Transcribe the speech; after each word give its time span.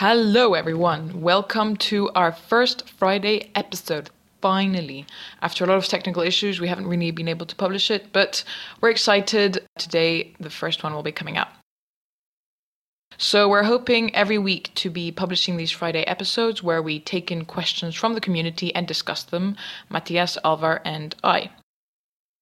Hello, 0.00 0.54
everyone. 0.54 1.20
Welcome 1.20 1.76
to 1.76 2.08
our 2.14 2.32
first 2.32 2.88
Friday 2.88 3.50
episode. 3.54 4.08
Finally, 4.40 5.04
after 5.42 5.62
a 5.62 5.66
lot 5.66 5.76
of 5.76 5.84
technical 5.84 6.22
issues, 6.22 6.58
we 6.58 6.68
haven't 6.68 6.86
really 6.86 7.10
been 7.10 7.28
able 7.28 7.44
to 7.44 7.54
publish 7.54 7.90
it, 7.90 8.10
but 8.10 8.42
we're 8.80 8.88
excited. 8.88 9.62
Today, 9.76 10.32
the 10.40 10.48
first 10.48 10.82
one 10.82 10.94
will 10.94 11.02
be 11.02 11.12
coming 11.12 11.36
out. 11.36 11.48
So, 13.18 13.46
we're 13.46 13.64
hoping 13.64 14.14
every 14.14 14.38
week 14.38 14.74
to 14.76 14.88
be 14.88 15.12
publishing 15.12 15.58
these 15.58 15.70
Friday 15.70 16.04
episodes 16.04 16.62
where 16.62 16.80
we 16.80 16.98
take 16.98 17.30
in 17.30 17.44
questions 17.44 17.94
from 17.94 18.14
the 18.14 18.22
community 18.22 18.74
and 18.74 18.88
discuss 18.88 19.22
them, 19.22 19.54
Matthias, 19.90 20.38
Alvar, 20.42 20.80
and 20.82 21.14
I. 21.22 21.50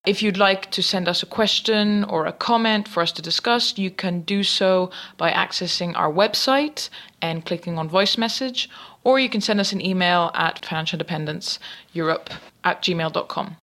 If 0.08 0.22
you'd 0.22 0.38
like 0.38 0.70
to 0.70 0.82
send 0.82 1.06
us 1.06 1.22
a 1.22 1.26
question 1.26 2.02
or 2.04 2.24
a 2.24 2.32
comment 2.32 2.88
for 2.88 3.02
us 3.02 3.12
to 3.12 3.20
discuss, 3.20 3.76
you 3.76 3.90
can 3.90 4.22
do 4.22 4.42
so 4.42 4.90
by 5.18 5.30
accessing 5.30 5.94
our 5.94 6.10
website 6.10 6.88
and 7.20 7.44
clicking 7.44 7.76
on 7.76 7.90
voice 7.90 8.16
message, 8.16 8.70
or 9.04 9.20
you 9.20 9.28
can 9.28 9.42
send 9.42 9.60
us 9.60 9.70
an 9.70 9.84
email 9.84 10.30
at 10.32 10.62
financialindependenceeurope 10.62 12.30
at 12.64 12.80
gmail.com. 12.80 13.56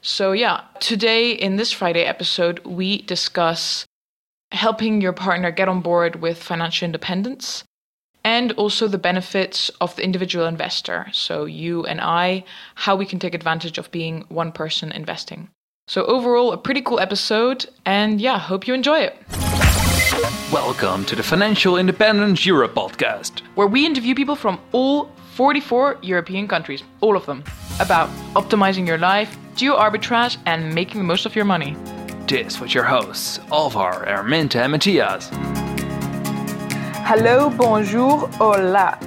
So, 0.00 0.30
yeah, 0.30 0.60
today 0.78 1.32
in 1.32 1.56
this 1.56 1.72
Friday 1.72 2.04
episode, 2.04 2.60
we 2.60 3.02
discuss 3.02 3.84
helping 4.52 5.00
your 5.00 5.12
partner 5.12 5.50
get 5.50 5.68
on 5.68 5.80
board 5.80 6.22
with 6.22 6.40
financial 6.40 6.86
independence 6.86 7.64
and 8.22 8.52
also 8.52 8.86
the 8.86 8.96
benefits 8.96 9.70
of 9.80 9.96
the 9.96 10.04
individual 10.04 10.46
investor. 10.46 11.08
So, 11.10 11.46
you 11.46 11.84
and 11.84 12.00
I, 12.00 12.44
how 12.76 12.94
we 12.94 13.06
can 13.06 13.18
take 13.18 13.34
advantage 13.34 13.76
of 13.76 13.90
being 13.90 14.24
one 14.28 14.52
person 14.52 14.92
investing. 14.92 15.48
So, 15.86 16.06
overall, 16.06 16.52
a 16.52 16.56
pretty 16.56 16.80
cool 16.80 16.98
episode, 16.98 17.66
and 17.84 18.18
yeah, 18.18 18.38
hope 18.38 18.66
you 18.66 18.72
enjoy 18.72 19.00
it. 19.00 19.18
Welcome 20.50 21.04
to 21.04 21.14
the 21.14 21.22
Financial 21.22 21.76
Independence 21.76 22.46
Europe 22.46 22.74
podcast, 22.74 23.42
where 23.54 23.66
we 23.66 23.84
interview 23.84 24.14
people 24.14 24.34
from 24.34 24.58
all 24.72 25.10
44 25.34 25.98
European 26.00 26.48
countries, 26.48 26.82
all 27.02 27.18
of 27.18 27.26
them, 27.26 27.44
about 27.80 28.08
optimizing 28.32 28.86
your 28.86 28.96
life, 28.96 29.36
geo 29.56 29.76
arbitrage, 29.76 30.38
and 30.46 30.74
making 30.74 31.02
the 31.02 31.04
most 31.04 31.26
of 31.26 31.36
your 31.36 31.44
money. 31.44 31.76
This 32.26 32.60
with 32.60 32.72
your 32.72 32.84
hosts, 32.84 33.38
Alvar, 33.52 34.06
Araminta, 34.06 34.62
and 34.62 34.72
Matthias. 34.72 35.28
Hello, 37.04 37.50
bonjour, 37.50 38.26
hola. 38.38 38.98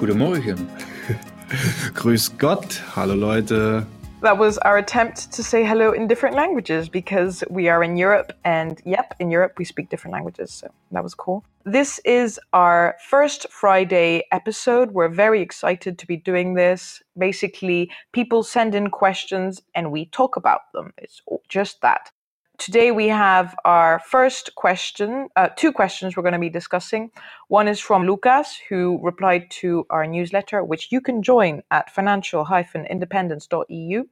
Goedemorgen. 0.00 0.70
Grüß 1.92 2.38
Gott. 2.38 2.80
Hallo 2.96 3.14
Leute. 3.14 3.86
That 4.24 4.38
was 4.38 4.56
our 4.56 4.78
attempt 4.78 5.32
to 5.32 5.42
say 5.42 5.66
hello 5.66 5.92
in 5.92 6.06
different 6.06 6.34
languages 6.34 6.88
because 6.88 7.44
we 7.50 7.68
are 7.68 7.84
in 7.84 7.98
Europe 7.98 8.32
and 8.42 8.80
yep, 8.86 9.14
in 9.20 9.30
Europe 9.30 9.58
we 9.58 9.66
speak 9.66 9.90
different 9.90 10.14
languages. 10.14 10.50
So 10.50 10.68
that 10.92 11.02
was 11.02 11.14
cool. 11.14 11.44
This 11.66 12.00
is 12.06 12.40
our 12.54 12.96
first 13.06 13.46
Friday 13.50 14.22
episode. 14.32 14.92
We're 14.92 15.10
very 15.10 15.42
excited 15.42 15.98
to 15.98 16.06
be 16.06 16.16
doing 16.16 16.54
this. 16.54 17.02
Basically, 17.18 17.90
people 18.12 18.42
send 18.42 18.74
in 18.74 18.88
questions 18.88 19.60
and 19.74 19.92
we 19.92 20.06
talk 20.06 20.36
about 20.36 20.72
them. 20.72 20.94
It's 20.96 21.20
just 21.50 21.82
that. 21.82 22.10
Today 22.58 22.92
we 22.92 23.08
have 23.08 23.56
our 23.64 24.00
first 24.06 24.54
question, 24.54 25.28
uh, 25.34 25.48
two 25.56 25.72
questions 25.72 26.16
we're 26.16 26.22
going 26.22 26.34
to 26.34 26.38
be 26.38 26.48
discussing. 26.48 27.10
One 27.48 27.66
is 27.66 27.80
from 27.80 28.06
Lucas, 28.06 28.56
who 28.68 29.00
replied 29.02 29.50
to 29.62 29.84
our 29.90 30.06
newsletter, 30.06 30.62
which 30.62 30.92
you 30.92 31.00
can 31.00 31.20
join 31.20 31.64
at 31.72 31.90
financial-independence.eu. 31.90 34.04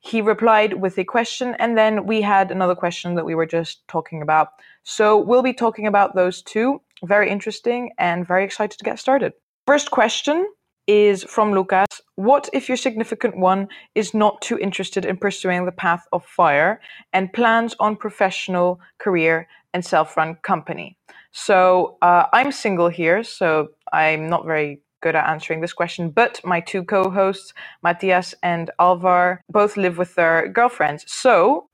He 0.00 0.20
replied 0.20 0.74
with 0.74 0.98
a 0.98 1.04
question, 1.04 1.54
and 1.60 1.78
then 1.78 2.04
we 2.04 2.20
had 2.20 2.50
another 2.50 2.74
question 2.74 3.14
that 3.14 3.24
we 3.24 3.36
were 3.36 3.46
just 3.46 3.86
talking 3.86 4.22
about. 4.22 4.48
So 4.82 5.16
we'll 5.16 5.42
be 5.42 5.54
talking 5.54 5.86
about 5.86 6.16
those 6.16 6.42
two. 6.42 6.82
Very 7.04 7.30
interesting 7.30 7.92
and 7.96 8.26
very 8.26 8.44
excited 8.44 8.76
to 8.76 8.84
get 8.84 8.98
started. 8.98 9.34
First 9.68 9.92
question 9.92 10.48
is 10.86 11.24
from 11.24 11.52
Lucas. 11.52 11.86
What 12.16 12.48
if 12.52 12.68
your 12.68 12.76
significant 12.76 13.36
one 13.36 13.68
is 13.94 14.14
not 14.14 14.40
too 14.42 14.58
interested 14.58 15.04
in 15.04 15.16
pursuing 15.16 15.64
the 15.64 15.72
path 15.72 16.06
of 16.12 16.24
fire 16.24 16.80
and 17.12 17.32
plans 17.32 17.74
on 17.80 17.96
professional 17.96 18.80
career 18.98 19.48
and 19.72 19.84
self-run 19.84 20.36
company? 20.42 20.96
So 21.32 21.96
uh, 22.02 22.26
I'm 22.32 22.52
single 22.52 22.88
here, 22.88 23.24
so 23.24 23.68
I'm 23.92 24.28
not 24.28 24.44
very 24.44 24.82
good 25.02 25.16
at 25.16 25.28
answering 25.28 25.60
this 25.60 25.72
question. 25.72 26.10
But 26.10 26.40
my 26.44 26.60
two 26.60 26.84
co-hosts, 26.84 27.52
Matthias 27.82 28.34
and 28.42 28.70
Alvar, 28.78 29.40
both 29.50 29.76
live 29.76 29.98
with 29.98 30.14
their 30.14 30.48
girlfriends. 30.48 31.04
So 31.08 31.68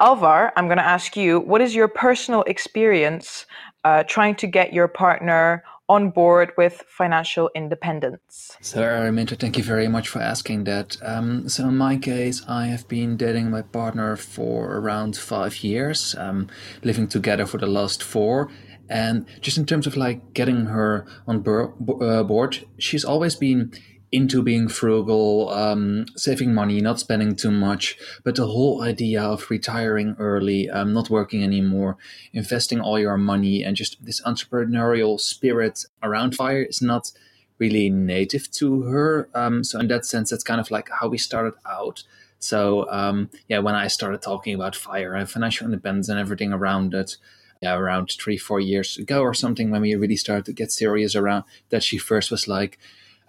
Alvar, 0.00 0.52
I'm 0.56 0.66
going 0.66 0.78
to 0.78 0.84
ask 0.84 1.16
you: 1.16 1.40
What 1.40 1.60
is 1.60 1.74
your 1.74 1.88
personal 1.88 2.42
experience 2.42 3.46
uh, 3.84 4.04
trying 4.04 4.36
to 4.36 4.46
get 4.46 4.72
your 4.72 4.88
partner 4.88 5.64
on 5.88 6.10
board 6.10 6.52
with 6.56 6.84
financial 6.88 7.50
independence? 7.54 8.56
So, 8.60 8.82
Araminta, 8.82 9.38
thank 9.38 9.58
you 9.58 9.64
very 9.64 9.88
much 9.88 10.08
for 10.08 10.20
asking 10.20 10.64
that. 10.64 10.96
Um, 11.02 11.48
so, 11.48 11.68
in 11.68 11.76
my 11.76 11.96
case, 11.96 12.42
I 12.48 12.66
have 12.66 12.88
been 12.88 13.16
dating 13.16 13.50
my 13.50 13.62
partner 13.62 14.16
for 14.16 14.76
around 14.76 15.16
five 15.16 15.62
years, 15.62 16.14
um, 16.18 16.48
living 16.82 17.08
together 17.08 17.46
for 17.46 17.58
the 17.58 17.66
last 17.66 18.02
four. 18.02 18.50
And 18.88 19.26
just 19.40 19.56
in 19.56 19.64
terms 19.64 19.86
of 19.86 19.96
like 19.96 20.34
getting 20.34 20.66
her 20.66 21.06
on 21.26 21.40
board, 21.40 21.72
uh, 22.02 22.22
board 22.24 22.64
she's 22.78 23.04
always 23.04 23.34
been 23.36 23.72
into 24.12 24.42
being 24.42 24.68
frugal, 24.68 25.48
um, 25.48 26.04
saving 26.16 26.52
money, 26.52 26.82
not 26.82 27.00
spending 27.00 27.34
too 27.34 27.50
much. 27.50 27.96
But 28.22 28.36
the 28.36 28.46
whole 28.46 28.82
idea 28.82 29.22
of 29.22 29.50
retiring 29.50 30.14
early, 30.18 30.68
um, 30.68 30.92
not 30.92 31.08
working 31.08 31.42
anymore, 31.42 31.96
investing 32.34 32.78
all 32.78 32.98
your 32.98 33.16
money, 33.16 33.64
and 33.64 33.74
just 33.74 34.04
this 34.04 34.20
entrepreneurial 34.20 35.18
spirit 35.18 35.86
around 36.02 36.36
fire 36.36 36.62
is 36.62 36.82
not 36.82 37.10
really 37.58 37.88
native 37.88 38.50
to 38.52 38.82
her. 38.82 39.30
Um, 39.34 39.64
so 39.64 39.80
in 39.80 39.88
that 39.88 40.04
sense, 40.04 40.28
that's 40.30 40.44
kind 40.44 40.60
of 40.60 40.70
like 40.70 40.90
how 41.00 41.08
we 41.08 41.16
started 41.16 41.54
out. 41.64 42.04
So 42.38 42.90
um, 42.90 43.30
yeah, 43.48 43.60
when 43.60 43.74
I 43.74 43.86
started 43.86 44.20
talking 44.20 44.54
about 44.54 44.76
fire 44.76 45.14
and 45.14 45.30
financial 45.30 45.64
independence 45.64 46.10
and 46.10 46.20
everything 46.20 46.52
around 46.52 46.94
it. 46.94 47.16
Yeah, 47.62 47.76
around 47.76 48.10
three, 48.10 48.38
four 48.38 48.58
years 48.58 48.98
ago 48.98 49.20
or 49.20 49.32
something, 49.34 49.70
when 49.70 49.82
we 49.82 49.94
really 49.94 50.16
started 50.16 50.46
to 50.46 50.52
get 50.52 50.72
serious 50.72 51.14
around 51.14 51.44
that, 51.68 51.84
she 51.84 51.96
first 51.96 52.28
was 52.32 52.48
like, 52.48 52.76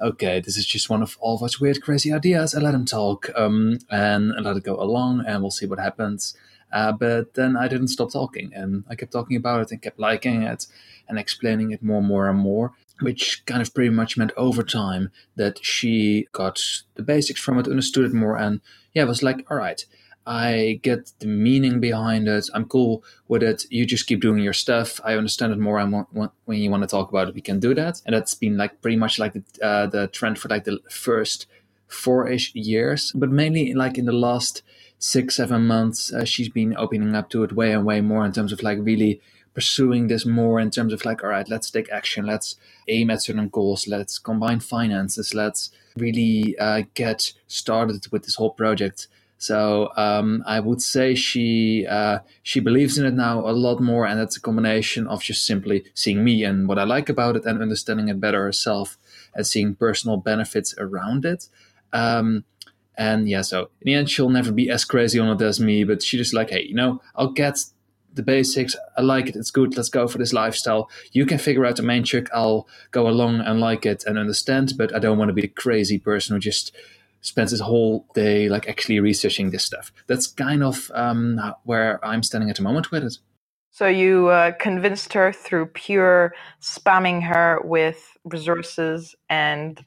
okay, 0.03 0.41
this 0.41 0.57
is 0.57 0.65
just 0.65 0.89
one 0.89 1.01
of 1.01 1.17
all 1.21 1.43
us 1.43 1.59
weird, 1.59 1.81
crazy 1.81 2.11
ideas. 2.11 2.53
I 2.53 2.59
let 2.59 2.75
him 2.75 2.85
talk 2.85 3.29
um, 3.35 3.79
and 3.89 4.33
let 4.43 4.57
it 4.57 4.63
go 4.63 4.75
along, 4.75 5.23
and 5.25 5.41
we'll 5.41 5.51
see 5.51 5.65
what 5.65 5.79
happens. 5.79 6.35
Uh, 6.71 6.91
but 6.91 7.35
then 7.35 7.55
I 7.55 7.67
didn't 7.67 7.87
stop 7.87 8.11
talking, 8.11 8.51
and 8.53 8.83
I 8.89 8.95
kept 8.95 9.13
talking 9.13 9.37
about 9.37 9.61
it 9.61 9.71
and 9.71 9.81
kept 9.81 9.99
liking 9.99 10.43
it 10.43 10.67
and 11.07 11.17
explaining 11.17 11.71
it 11.71 11.81
more 11.81 11.99
and 11.99 12.07
more 12.07 12.29
and 12.29 12.39
more, 12.39 12.73
which 12.99 13.45
kind 13.45 13.61
of 13.61 13.73
pretty 13.73 13.91
much 13.91 14.17
meant 14.17 14.31
over 14.35 14.63
time 14.63 15.11
that 15.35 15.63
she 15.63 16.27
got 16.33 16.59
the 16.95 17.03
basics 17.03 17.39
from 17.39 17.59
it, 17.59 17.67
understood 17.67 18.05
it 18.05 18.13
more, 18.13 18.37
and 18.37 18.59
yeah, 18.93 19.05
was 19.05 19.23
like, 19.23 19.45
all 19.49 19.57
right, 19.57 19.85
I 20.25 20.79
get 20.81 21.11
the 21.19 21.27
meaning 21.27 21.79
behind 21.79 22.27
it. 22.27 22.49
I'm 22.53 22.65
cool 22.65 23.03
with 23.27 23.43
it. 23.43 23.65
You 23.69 23.85
just 23.85 24.07
keep 24.07 24.21
doing 24.21 24.39
your 24.39 24.53
stuff. 24.53 24.99
I 25.03 25.15
understand 25.15 25.53
it 25.53 25.59
more. 25.59 25.79
And 25.79 26.05
when 26.45 26.59
you 26.59 26.71
want 26.71 26.83
to 26.83 26.87
talk 26.87 27.09
about 27.09 27.27
it, 27.27 27.35
we 27.35 27.41
can 27.41 27.59
do 27.59 27.73
that. 27.73 28.01
And 28.05 28.15
that's 28.15 28.35
been 28.35 28.57
like 28.57 28.81
pretty 28.81 28.97
much 28.97 29.19
like 29.19 29.33
the, 29.33 29.43
uh, 29.61 29.87
the 29.87 30.07
trend 30.07 30.39
for 30.39 30.47
like 30.47 30.63
the 30.63 30.79
first 30.89 31.47
four 31.87 32.27
ish 32.27 32.53
years, 32.55 33.11
but 33.13 33.29
mainly 33.29 33.73
like 33.73 33.97
in 33.97 34.05
the 34.05 34.11
last 34.11 34.63
six, 34.97 35.35
seven 35.35 35.67
months, 35.67 36.13
uh, 36.13 36.25
she's 36.25 36.49
been 36.49 36.75
opening 36.77 37.15
up 37.15 37.29
to 37.29 37.43
it 37.43 37.53
way 37.53 37.73
and 37.73 37.85
way 37.85 38.01
more 38.01 38.25
in 38.25 38.31
terms 38.31 38.51
of 38.51 38.63
like 38.63 38.79
really 38.81 39.21
pursuing 39.53 40.07
this 40.07 40.25
more 40.25 40.59
in 40.59 40.71
terms 40.71 40.93
of 40.93 41.05
like, 41.05 41.23
all 41.23 41.29
right, 41.29 41.47
let's 41.49 41.69
take 41.69 41.91
action. 41.91 42.25
Let's 42.25 42.55
aim 42.87 43.09
at 43.09 43.21
certain 43.21 43.49
goals. 43.49 43.87
Let's 43.87 44.17
combine 44.17 44.59
finances. 44.59 45.33
Let's 45.33 45.71
really 45.97 46.57
uh, 46.57 46.83
get 46.95 47.33
started 47.47 48.07
with 48.11 48.23
this 48.23 48.35
whole 48.35 48.51
project 48.51 49.07
so 49.43 49.91
um, 49.97 50.41
I 50.45 50.61
would 50.61 50.81
say 50.81 51.15
she 51.15 51.85
uh, 51.85 52.19
she 52.43 52.61
believes 52.61 52.97
in 52.97 53.05
it 53.05 53.13
now 53.13 53.41
a 53.41 53.51
lot 53.51 53.81
more, 53.81 54.05
and 54.05 54.17
it's 54.19 54.37
a 54.37 54.41
combination 54.41 55.05
of 55.07 55.21
just 55.21 55.45
simply 55.45 55.83
seeing 55.93 56.23
me 56.23 56.45
and 56.45 56.65
what 56.65 56.79
I 56.79 56.85
like 56.85 57.09
about 57.09 57.35
it, 57.35 57.45
and 57.45 57.61
understanding 57.61 58.07
it 58.07 58.21
better 58.21 58.41
herself, 58.41 58.97
and 59.35 59.45
seeing 59.45 59.75
personal 59.75 60.15
benefits 60.15 60.73
around 60.77 61.25
it. 61.25 61.49
Um, 61.91 62.45
and 62.95 63.27
yeah, 63.27 63.41
so 63.41 63.63
in 63.81 63.85
the 63.85 63.93
end, 63.95 64.09
she'll 64.09 64.29
never 64.29 64.53
be 64.53 64.69
as 64.69 64.85
crazy 64.85 65.19
on 65.19 65.35
it 65.35 65.43
as 65.43 65.59
me, 65.59 65.83
but 65.83 66.01
she 66.01 66.17
just 66.17 66.33
like, 66.33 66.49
hey, 66.49 66.63
you 66.63 66.75
know, 66.75 67.01
I'll 67.13 67.31
get 67.31 67.65
the 68.13 68.23
basics. 68.23 68.77
I 68.95 69.01
like 69.01 69.27
it. 69.27 69.35
It's 69.35 69.51
good. 69.51 69.75
Let's 69.75 69.89
go 69.89 70.07
for 70.07 70.19
this 70.19 70.31
lifestyle. 70.31 70.89
You 71.11 71.25
can 71.25 71.37
figure 71.37 71.65
out 71.65 71.75
the 71.75 71.83
main 71.83 72.03
trick. 72.03 72.29
I'll 72.33 72.65
go 72.91 73.09
along 73.09 73.41
and 73.41 73.59
like 73.59 73.85
it 73.85 74.05
and 74.05 74.17
understand, 74.17 74.73
but 74.77 74.95
I 74.95 74.99
don't 74.99 75.17
want 75.17 75.29
to 75.29 75.33
be 75.33 75.41
the 75.41 75.47
crazy 75.49 75.99
person 75.99 76.35
who 76.35 76.39
just 76.39 76.71
spends 77.23 77.51
his 77.51 77.61
whole 77.61 78.05
day 78.13 78.49
like 78.49 78.69
actually 78.69 78.99
researching 78.99 79.49
this 79.49 79.65
stuff. 79.65 79.91
That's 80.07 80.27
kind 80.27 80.63
of 80.63 80.91
um, 80.93 81.39
where 81.63 82.03
I'm 82.05 82.21
standing 82.21 82.49
at 82.49 82.57
the 82.57 82.61
moment 82.61 82.91
with 82.91 83.03
it. 83.03 83.17
So 83.71 83.87
you 83.87 84.27
uh, 84.27 84.51
convinced 84.51 85.13
her 85.13 85.31
through 85.31 85.67
pure 85.67 86.35
spamming 86.61 87.23
her 87.23 87.59
with 87.63 88.15
resources 88.23 89.15
and 89.29 89.83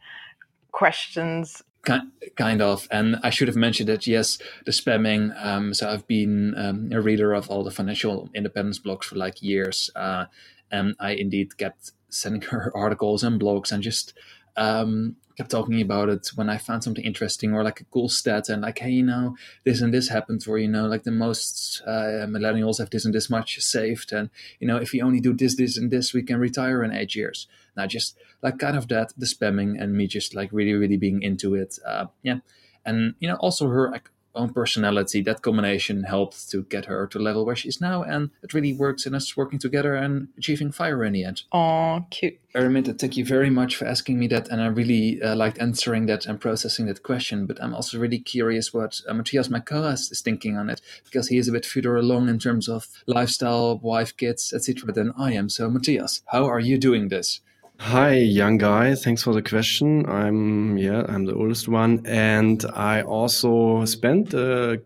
questions. 0.73 1.63
Kind 1.85 2.63
of, 2.63 2.89
and 2.91 3.17
I 3.23 3.31
should 3.31 3.47
have 3.47 3.57
mentioned 3.57 3.89
that. 3.89 4.09
Yes, 4.09 4.39
the 4.65 4.73
spamming. 4.73 5.33
Um, 5.41 5.73
so 5.73 5.89
I've 5.89 6.05
been 6.09 6.55
um, 6.57 6.91
a 6.93 7.01
reader 7.01 7.33
of 7.33 7.49
all 7.49 7.63
the 7.63 7.71
financial 7.71 8.29
independence 8.35 8.81
blogs 8.81 9.05
for 9.05 9.15
like 9.15 9.41
years, 9.41 9.89
uh, 9.95 10.25
and 10.73 10.97
I 10.99 11.13
indeed 11.13 11.57
kept 11.57 11.93
sending 12.09 12.43
her 12.51 12.73
articles 12.75 13.23
and 13.23 13.41
blogs 13.41 13.71
and 13.71 13.85
just 13.85 14.15
um, 14.57 15.17
kept 15.37 15.51
talking 15.51 15.81
about 15.81 16.09
it 16.09 16.31
when 16.35 16.49
I 16.49 16.57
found 16.57 16.83
something 16.83 17.05
interesting 17.05 17.53
or 17.53 17.63
like 17.63 17.81
a 17.81 17.85
cool 17.85 18.09
stat 18.09 18.49
and 18.49 18.63
like, 18.63 18.79
hey, 18.79 18.91
you 18.91 19.03
know, 19.03 19.37
this 19.65 19.81
and 19.81 19.93
this 19.93 20.09
happens, 20.09 20.47
or 20.47 20.59
you 20.59 20.69
know, 20.69 20.87
like 20.87 21.03
the 21.03 21.11
most 21.11 21.83
uh, 21.87 22.27
millennials 22.27 22.79
have 22.79 22.91
this 22.91 23.05
and 23.05 23.15
this 23.15 23.29
much 23.29 23.61
saved, 23.61 24.13
and 24.13 24.31
you 24.61 24.67
know, 24.67 24.77
if 24.77 24.93
we 24.93 25.03
only 25.03 25.21
do 25.21 25.35
this, 25.35 25.57
this, 25.57 25.77
and 25.77 25.91
this, 25.91 26.15
we 26.15 26.23
can 26.23 26.39
retire 26.39 26.83
in 26.83 26.93
eight 26.93 27.15
years. 27.15 27.47
Now, 27.77 27.87
just 27.87 28.17
like 28.43 28.59
kind 28.59 28.77
of 28.77 28.89
that, 28.89 29.13
the 29.17 29.27
spamming 29.27 29.81
and 29.81 29.93
me 29.93 30.07
just 30.07 30.35
like 30.35 30.51
really, 30.53 30.73
really 30.73 30.97
being 30.97 31.23
into 31.23 31.55
it, 31.55 31.79
uh, 31.87 32.07
yeah, 32.23 32.39
and 32.85 33.15
you 33.21 33.29
know, 33.29 33.37
also 33.37 33.69
her 33.69 33.91
like, 33.91 34.11
own 34.37 34.53
personality, 34.53 35.23
that 35.23 35.43
combination 35.43 36.05
helped 36.05 36.51
to 36.51 36.63
get 36.65 36.87
her 36.87 37.07
to 37.09 37.19
the 37.19 37.25
level 37.25 37.45
where 37.45 37.57
she 37.57 37.69
is 37.69 37.81
now, 37.81 38.03
and 38.03 38.31
it 38.43 38.55
really 38.55 38.73
works 38.73 39.07
in 39.07 39.15
us 39.15 39.37
working 39.37 39.59
together 39.59 39.95
and 39.95 40.29
achieving 40.39 40.73
fire 40.73 41.05
in 41.05 41.13
the 41.13 41.25
end. 41.25 41.43
Aw, 41.53 42.01
cute. 42.11 42.39
Araminta, 42.55 42.99
thank 42.99 43.19
you 43.19 43.25
very 43.25 43.51
much 43.51 43.77
for 43.77 43.85
asking 43.85 44.19
me 44.19 44.27
that, 44.29 44.49
and 44.49 44.63
I 44.63 44.67
really 44.67 45.21
uh, 45.23 45.37
liked 45.37 45.59
answering 45.59 46.07
that 46.07 46.25
and 46.25 46.41
processing 46.41 46.87
that 46.87 47.03
question. 47.03 47.45
But 47.45 47.63
I'm 47.63 47.75
also 47.75 47.99
really 47.99 48.19
curious 48.19 48.73
what 48.73 49.01
uh, 49.07 49.13
Matthias, 49.13 49.51
my 49.51 49.61
co-host, 49.61 50.11
is 50.11 50.23
thinking 50.23 50.57
on 50.57 50.71
it 50.71 50.81
because 51.05 51.29
he 51.29 51.37
is 51.37 51.49
a 51.49 51.53
bit 51.53 51.67
further 51.67 51.97
along 51.97 52.29
in 52.29 52.39
terms 52.39 52.69
of 52.69 52.89
lifestyle, 53.07 53.79
wife, 53.79 54.17
kids, 54.17 54.55
etc. 54.55 54.93
than 54.93 55.13
I 55.19 55.33
am. 55.33 55.51
So, 55.51 55.69
Matthias, 55.69 56.23
how 56.27 56.47
are 56.47 56.61
you 56.61 56.79
doing 56.79 57.09
this? 57.09 57.41
Hi, 57.79 58.15
young 58.15 58.59
guy. 58.59 58.95
Thanks 58.95 59.23
for 59.23 59.33
the 59.35 59.43
question. 59.43 60.07
I'm 60.07 60.77
yeah, 60.79 61.05
I'm 61.09 61.25
the 61.27 61.35
oldest 61.35 61.69
one, 61.69 62.03
and 62.07 62.65
I 62.75 63.03
also 63.03 63.85
spent 63.85 64.35
a 64.35 64.81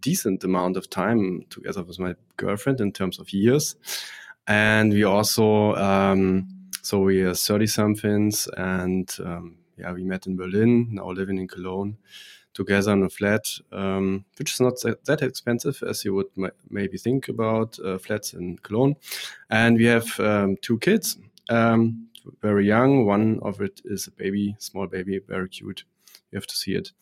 decent 0.00 0.44
amount 0.44 0.76
of 0.76 0.88
time 0.90 1.44
together 1.50 1.82
with 1.82 1.98
my 1.98 2.14
girlfriend 2.36 2.80
in 2.80 2.92
terms 2.92 3.18
of 3.18 3.32
years, 3.32 3.74
and 4.46 4.92
we 4.92 5.04
also 5.04 5.74
um, 5.76 6.46
so 6.82 7.00
we 7.00 7.22
are 7.22 7.34
thirty 7.34 7.66
somethings, 7.66 8.48
and 8.56 9.10
um, 9.24 9.56
yeah, 9.78 9.92
we 9.92 10.04
met 10.04 10.26
in 10.26 10.36
Berlin. 10.36 10.88
Now 10.92 11.10
living 11.10 11.38
in 11.38 11.48
Cologne 11.48 11.96
together 12.52 12.92
in 12.92 13.02
a 13.04 13.08
flat, 13.08 13.44
um, 13.72 14.24
which 14.38 14.52
is 14.52 14.60
not 14.60 14.74
that 15.06 15.22
expensive 15.22 15.82
as 15.88 16.04
you 16.04 16.14
would 16.14 16.26
maybe 16.68 16.98
think 16.98 17.28
about 17.28 17.78
uh, 17.80 17.96
flats 17.98 18.34
in 18.34 18.58
Cologne. 18.58 18.96
And 19.48 19.78
we 19.78 19.86
have 19.86 20.20
um, 20.20 20.56
two 20.60 20.78
kids. 20.78 21.16
Um, 21.48 22.08
very 22.40 22.66
young. 22.66 23.06
One 23.06 23.38
of 23.42 23.60
it 23.60 23.80
is 23.84 24.06
a 24.06 24.10
baby, 24.10 24.56
small 24.58 24.86
baby, 24.86 25.18
very 25.26 25.48
cute. 25.48 25.84
You 26.30 26.36
have 26.36 26.46
to 26.46 26.56
see 26.56 26.74
it. 26.74 26.92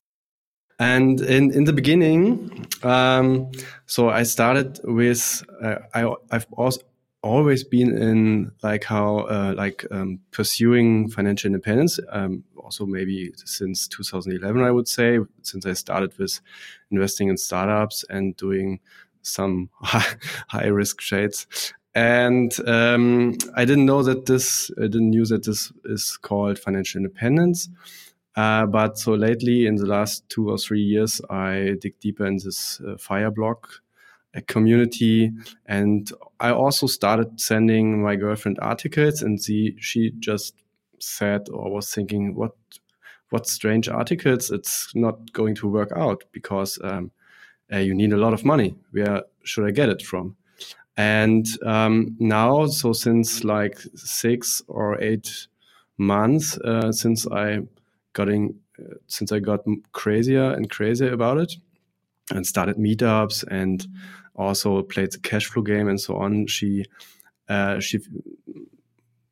And 0.78 1.20
in, 1.20 1.52
in 1.52 1.64
the 1.64 1.72
beginning, 1.72 2.66
um, 2.84 3.50
so 3.86 4.10
I 4.10 4.22
started 4.22 4.78
with, 4.84 5.42
uh, 5.60 5.78
I, 5.92 6.14
I've 6.30 6.46
also 6.52 6.82
always 7.20 7.64
been 7.64 7.98
in 7.98 8.52
like 8.62 8.84
how, 8.84 9.18
uh, 9.20 9.54
like 9.56 9.84
um, 9.90 10.20
pursuing 10.30 11.10
financial 11.10 11.48
independence. 11.48 11.98
Um, 12.10 12.44
also 12.56 12.86
maybe 12.86 13.32
since 13.44 13.88
2011, 13.88 14.62
I 14.62 14.70
would 14.70 14.86
say, 14.86 15.18
since 15.42 15.66
I 15.66 15.72
started 15.72 16.16
with 16.16 16.40
investing 16.92 17.28
in 17.28 17.36
startups 17.36 18.04
and 18.08 18.36
doing 18.36 18.78
some 19.22 19.70
high 19.82 20.66
risk 20.66 20.98
trades 21.00 21.46
and 21.98 22.52
um, 22.68 23.36
I 23.56 23.64
didn't 23.64 23.86
know 23.86 24.04
that 24.04 24.26
this, 24.26 24.70
I 24.78 24.82
didn't 24.82 25.10
knew 25.10 25.26
that 25.26 25.44
this 25.44 25.72
is 25.84 26.16
called 26.16 26.56
financial 26.56 26.98
independence. 26.98 27.68
Uh, 28.36 28.66
but 28.66 28.98
so 28.98 29.14
lately, 29.14 29.66
in 29.66 29.74
the 29.74 29.86
last 29.86 30.28
two 30.28 30.48
or 30.48 30.58
three 30.58 30.80
years, 30.80 31.20
I 31.28 31.74
dig 31.80 31.98
deeper 31.98 32.24
in 32.24 32.36
this 32.36 32.80
uh, 32.86 32.94
Fireblog 32.94 33.56
community, 34.46 35.32
and 35.66 36.08
I 36.38 36.50
also 36.50 36.86
started 36.86 37.40
sending 37.40 38.00
my 38.00 38.14
girlfriend 38.14 38.58
articles, 38.62 39.22
and 39.22 39.42
she 39.42 39.74
she 39.80 40.12
just 40.20 40.54
said 41.00 41.48
or 41.48 41.72
was 41.72 41.92
thinking, 41.92 42.36
what 42.36 42.54
what 43.30 43.48
strange 43.48 43.88
articles? 43.88 44.52
It's 44.52 44.94
not 44.94 45.32
going 45.32 45.56
to 45.56 45.68
work 45.68 45.90
out 45.96 46.22
because 46.30 46.78
um, 46.84 47.10
uh, 47.72 47.78
you 47.78 47.92
need 47.92 48.12
a 48.12 48.16
lot 48.24 48.34
of 48.34 48.44
money. 48.44 48.76
Where 48.92 49.24
should 49.42 49.66
I 49.66 49.72
get 49.72 49.88
it 49.88 50.02
from? 50.02 50.36
And 50.98 51.46
um, 51.64 52.16
now, 52.18 52.66
so 52.66 52.92
since 52.92 53.44
like 53.44 53.78
six 53.94 54.60
or 54.66 55.00
eight 55.00 55.46
months 55.96 56.58
uh, 56.58 56.90
since 56.90 57.24
I 57.28 57.60
got 58.14 58.28
in, 58.28 58.58
uh, 58.80 58.94
since 59.06 59.30
I 59.30 59.38
got 59.38 59.60
crazier 59.92 60.50
and 60.50 60.68
crazier 60.68 61.12
about 61.12 61.38
it, 61.38 61.54
and 62.34 62.44
started 62.44 62.78
meetups 62.78 63.44
and 63.48 63.86
also 64.34 64.82
played 64.82 65.12
the 65.12 65.18
cash 65.20 65.46
flow 65.46 65.62
game 65.62 65.88
and 65.88 66.00
so 66.00 66.16
on, 66.16 66.48
she 66.48 66.84
uh, 67.48 67.78
she 67.78 68.00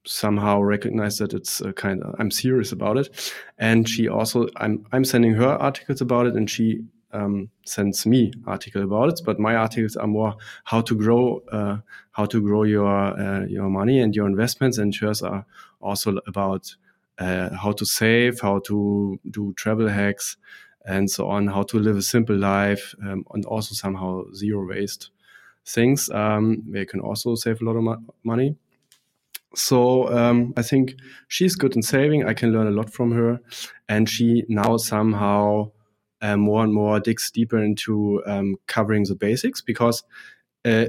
somehow 0.07 0.61
recognized 0.61 1.19
that 1.19 1.35
it's 1.35 1.61
kind 1.75 2.01
of 2.05 2.15
I'm 2.21 2.31
serious 2.31 2.71
about 2.71 2.97
it, 2.97 3.35
and 3.59 3.89
she 3.89 4.07
also 4.07 4.47
I'm 4.57 4.87
I'm 4.93 5.05
sending 5.05 5.35
her 5.35 5.55
articles 5.61 6.01
about 6.01 6.27
it, 6.27 6.37
and 6.37 6.49
she 6.49 6.85
um, 7.13 7.49
sends 7.65 8.07
me 8.07 8.33
article 8.47 8.83
about 8.83 9.09
it, 9.11 9.21
but 9.25 9.39
my 9.39 9.55
articles 9.55 9.97
are 9.97 10.07
more 10.07 10.37
how 10.65 10.81
to 10.83 10.95
grow 10.95 11.43
uh, 11.53 11.79
how 12.13 12.27
to 12.27 12.41
grow 12.41 12.65
your 12.65 12.87
uh, 12.89 13.45
your 13.47 13.69
money 13.69 14.01
and 14.01 14.15
your 14.15 14.27
investments, 14.27 14.79
and 14.79 14.95
hers 14.95 15.23
are 15.23 15.45
also 15.81 16.19
about 16.27 16.75
uh, 17.19 17.55
how 17.55 17.73
to 17.73 17.85
save, 17.87 18.41
how 18.41 18.59
to 18.61 19.19
do 19.31 19.53
travel 19.57 19.89
hacks, 19.89 20.37
and 20.85 21.11
so 21.11 21.29
on, 21.29 21.47
how 21.47 21.63
to 21.63 21.79
live 21.79 21.97
a 21.97 22.03
simple 22.03 22.37
life, 22.37 22.95
um, 23.03 23.25
and 23.33 23.45
also 23.47 23.75
somehow 23.75 24.23
zero 24.35 24.67
waste 24.67 25.11
things. 25.65 26.11
Um, 26.11 26.63
where 26.69 26.81
you 26.81 26.87
can 26.87 27.01
also 27.01 27.35
save 27.35 27.61
a 27.61 27.65
lot 27.65 27.77
of 27.77 27.83
mo 27.83 27.97
money. 28.25 28.57
So 29.55 30.15
um, 30.15 30.53
I 30.57 30.63
think 30.63 30.97
she's 31.29 31.57
good 31.57 31.77
in 31.77 31.83
saving. 31.83 32.29
I 32.29 32.35
can 32.35 32.53
learn 32.53 32.67
a 32.67 32.71
lot 32.71 32.93
from 32.93 33.13
her, 33.13 33.41
and 33.89 34.09
she 34.09 34.45
now 34.49 34.77
somehow 34.77 35.71
uh, 36.23 36.37
more 36.37 36.65
and 36.65 36.73
more 36.73 37.01
digs 37.01 37.31
deeper 37.31 37.63
into 37.63 38.23
um, 38.27 38.57
covering 38.67 39.05
the 39.05 39.15
basics 39.15 39.61
because 39.61 40.03
uh, 40.65 40.87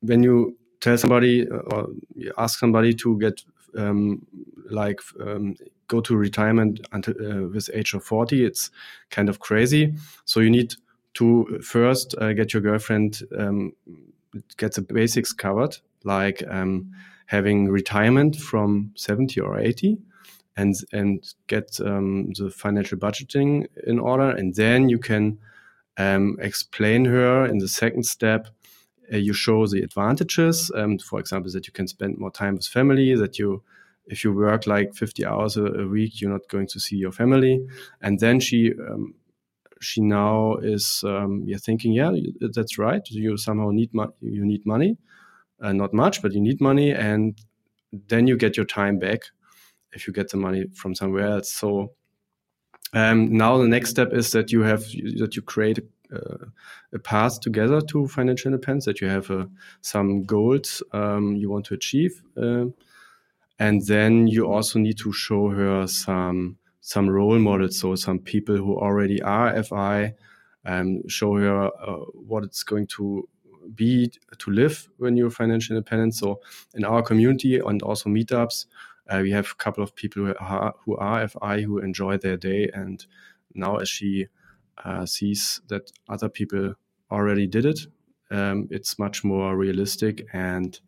when 0.00 0.22
you 0.22 0.56
tell 0.80 0.98
somebody 0.98 1.48
uh, 1.48 1.56
or 1.56 1.88
ask 2.38 2.58
somebody 2.58 2.92
to 2.92 3.18
get 3.18 3.42
um, 3.76 4.26
like 4.70 5.00
um, 5.20 5.54
go 5.88 6.00
to 6.00 6.16
retirement 6.16 6.80
until 6.92 7.14
uh, 7.20 7.48
with 7.48 7.70
age 7.72 7.94
of 7.94 8.04
40 8.04 8.44
it's 8.44 8.70
kind 9.10 9.28
of 9.28 9.40
crazy. 9.40 9.94
So 10.24 10.40
you 10.40 10.50
need 10.50 10.74
to 11.14 11.60
first 11.62 12.14
uh, 12.18 12.32
get 12.32 12.52
your 12.52 12.62
girlfriend 12.62 13.22
um, 13.38 13.72
get 14.56 14.74
the 14.74 14.82
basics 14.82 15.32
covered 15.32 15.76
like 16.04 16.42
um, 16.48 16.90
having 17.26 17.68
retirement 17.68 18.36
from 18.36 18.92
70 18.96 19.40
or 19.40 19.58
80 19.58 19.98
and 20.56 20.74
and 20.92 21.34
get 21.46 21.80
um, 21.80 22.32
the 22.38 22.50
financial 22.50 22.98
budgeting 22.98 23.66
in 23.86 23.98
order, 23.98 24.30
and 24.30 24.54
then 24.54 24.88
you 24.88 24.98
can 24.98 25.38
um, 25.96 26.36
explain 26.40 27.04
her 27.06 27.46
in 27.46 27.58
the 27.58 27.68
second 27.68 28.04
step. 28.04 28.48
Uh, 29.12 29.16
you 29.16 29.32
show 29.32 29.66
the 29.66 29.82
advantages, 29.82 30.70
um, 30.74 30.98
for 30.98 31.18
example, 31.18 31.50
that 31.52 31.66
you 31.66 31.72
can 31.72 31.86
spend 31.86 32.18
more 32.18 32.30
time 32.30 32.54
with 32.54 32.66
family, 32.66 33.14
that 33.14 33.38
you 33.38 33.62
if 34.06 34.24
you 34.24 34.32
work 34.32 34.66
like 34.66 34.94
50 34.94 35.24
hours 35.24 35.56
a, 35.56 35.64
a 35.64 35.86
week, 35.86 36.20
you're 36.20 36.30
not 36.30 36.48
going 36.48 36.66
to 36.66 36.80
see 36.80 36.96
your 36.96 37.12
family. 37.12 37.64
And 38.00 38.18
then 38.18 38.40
she 38.40 38.72
um, 38.72 39.14
she 39.80 40.00
now 40.00 40.56
is 40.56 41.02
um, 41.06 41.42
you're 41.46 41.58
thinking, 41.58 41.92
yeah, 41.92 42.12
that's 42.40 42.78
right. 42.78 43.02
You 43.10 43.36
somehow 43.36 43.70
need 43.70 43.90
you 44.20 44.44
need 44.44 44.66
money, 44.66 44.96
uh, 45.60 45.72
not 45.72 45.92
much, 45.92 46.22
but 46.22 46.32
you 46.32 46.40
need 46.40 46.60
money, 46.60 46.90
and 46.92 47.40
then 48.08 48.26
you 48.26 48.36
get 48.36 48.56
your 48.56 48.66
time 48.66 48.98
back 48.98 49.20
if 49.92 50.06
you 50.06 50.12
get 50.12 50.30
the 50.30 50.36
money 50.36 50.66
from 50.74 50.94
somewhere 50.94 51.26
else. 51.26 51.52
So 51.52 51.92
um, 52.92 53.36
now 53.36 53.58
the 53.58 53.68
next 53.68 53.90
step 53.90 54.12
is 54.12 54.30
that 54.32 54.52
you 54.52 54.62
have 54.62 54.82
that 55.18 55.32
you 55.34 55.42
create 55.42 55.78
a 56.92 56.98
path 56.98 57.40
together 57.40 57.80
to 57.80 58.06
financial 58.06 58.52
independence. 58.52 58.84
That 58.84 59.00
you 59.00 59.08
have 59.08 59.30
uh, 59.30 59.46
some 59.80 60.24
goals 60.24 60.82
um, 60.92 61.36
you 61.36 61.50
want 61.50 61.66
to 61.66 61.74
achieve, 61.74 62.22
uh, 62.36 62.66
and 63.58 63.86
then 63.86 64.26
you 64.26 64.46
also 64.46 64.78
need 64.78 64.98
to 64.98 65.12
show 65.12 65.48
her 65.48 65.86
some 65.86 66.58
some 66.80 67.08
role 67.08 67.38
models. 67.38 67.78
So 67.78 67.94
some 67.94 68.18
people 68.18 68.56
who 68.56 68.76
already 68.76 69.22
are 69.22 69.62
FI. 69.62 70.14
Um, 70.64 71.08
show 71.08 71.34
her 71.38 71.66
uh, 71.66 72.04
what 72.14 72.44
it's 72.44 72.62
going 72.62 72.86
to 72.98 73.28
be 73.74 74.12
to 74.38 74.50
live 74.52 74.88
when 74.98 75.16
you're 75.16 75.30
financial 75.30 75.76
independent. 75.76 76.14
So 76.14 76.40
in 76.74 76.84
our 76.84 77.02
community 77.02 77.58
and 77.58 77.82
also 77.82 78.08
meetups, 78.10 78.66
uh, 79.08 79.20
we 79.22 79.30
have 79.30 79.48
a 79.52 79.62
couple 79.62 79.82
of 79.82 79.94
people 79.94 80.26
who 80.26 80.34
are, 80.38 80.74
who 80.84 80.96
are 80.96 81.26
FI 81.28 81.62
who 81.62 81.78
enjoy 81.78 82.16
their 82.16 82.36
day, 82.36 82.70
and 82.72 83.04
now 83.54 83.76
as 83.76 83.88
she 83.88 84.28
uh, 84.84 85.06
sees 85.06 85.60
that 85.68 85.90
other 86.08 86.28
people 86.28 86.74
already 87.10 87.46
did 87.46 87.66
it, 87.66 87.80
um, 88.30 88.68
it's 88.70 88.98
much 88.98 89.22
more 89.22 89.56
realistic 89.56 90.26
and 90.32 90.80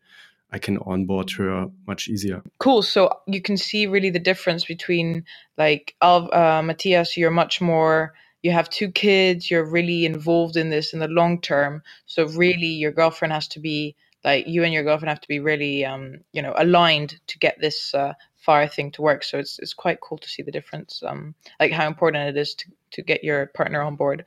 I 0.50 0.59
can 0.59 0.78
onboard 0.78 1.30
her 1.33 1.66
much 1.87 2.09
easier. 2.09 2.42
Cool. 2.59 2.83
So 2.83 3.11
you 3.26 3.42
can 3.42 3.56
see 3.56 3.87
really 3.87 4.11
the 4.11 4.21
difference 4.21 4.64
between 4.64 5.25
like 5.59 5.97
uh, 6.00 6.62
Matthias, 6.64 7.16
you're 7.16 7.33
much 7.33 7.61
more, 7.61 8.14
you 8.42 8.52
have 8.52 8.71
two 8.71 8.90
kids, 8.90 9.50
you're 9.50 9.68
really 9.68 10.06
involved 10.06 10.56
in 10.56 10.71
this 10.71 10.92
in 10.92 11.00
the 11.00 11.09
long 11.09 11.40
term. 11.40 11.83
So 12.06 12.26
really 12.28 12.68
your 12.68 12.92
girlfriend 12.92 13.33
has 13.33 13.49
to 13.49 13.61
be 13.61 13.97
like 14.25 14.47
you 14.47 14.64
and 14.64 14.73
your 14.73 14.83
girlfriend 14.83 15.11
have 15.11 15.21
to 15.21 15.28
be 15.28 15.40
really 15.40 15.85
um, 15.85 16.19
you 16.33 16.43
know 16.43 16.54
aligned 16.57 17.21
to 17.26 17.38
get 17.38 17.61
this 17.61 17.95
uh, 17.95 18.14
fire 18.37 18.69
thing 18.69 18.90
to 18.93 19.02
work. 19.02 19.25
So 19.25 19.38
it's 19.38 19.59
it's 19.59 19.75
quite 19.75 20.00
cool 20.00 20.19
to 20.19 20.28
see 20.28 20.43
the 20.43 20.52
difference, 20.52 21.02
um, 21.07 21.35
like 21.61 21.73
how 21.73 21.87
important 21.87 22.28
it 22.28 22.40
is 22.40 22.54
to 22.57 22.66
to 22.95 23.02
get 23.02 23.25
your 23.25 23.47
partner 23.47 23.83
on 23.83 23.97
board. 23.97 24.25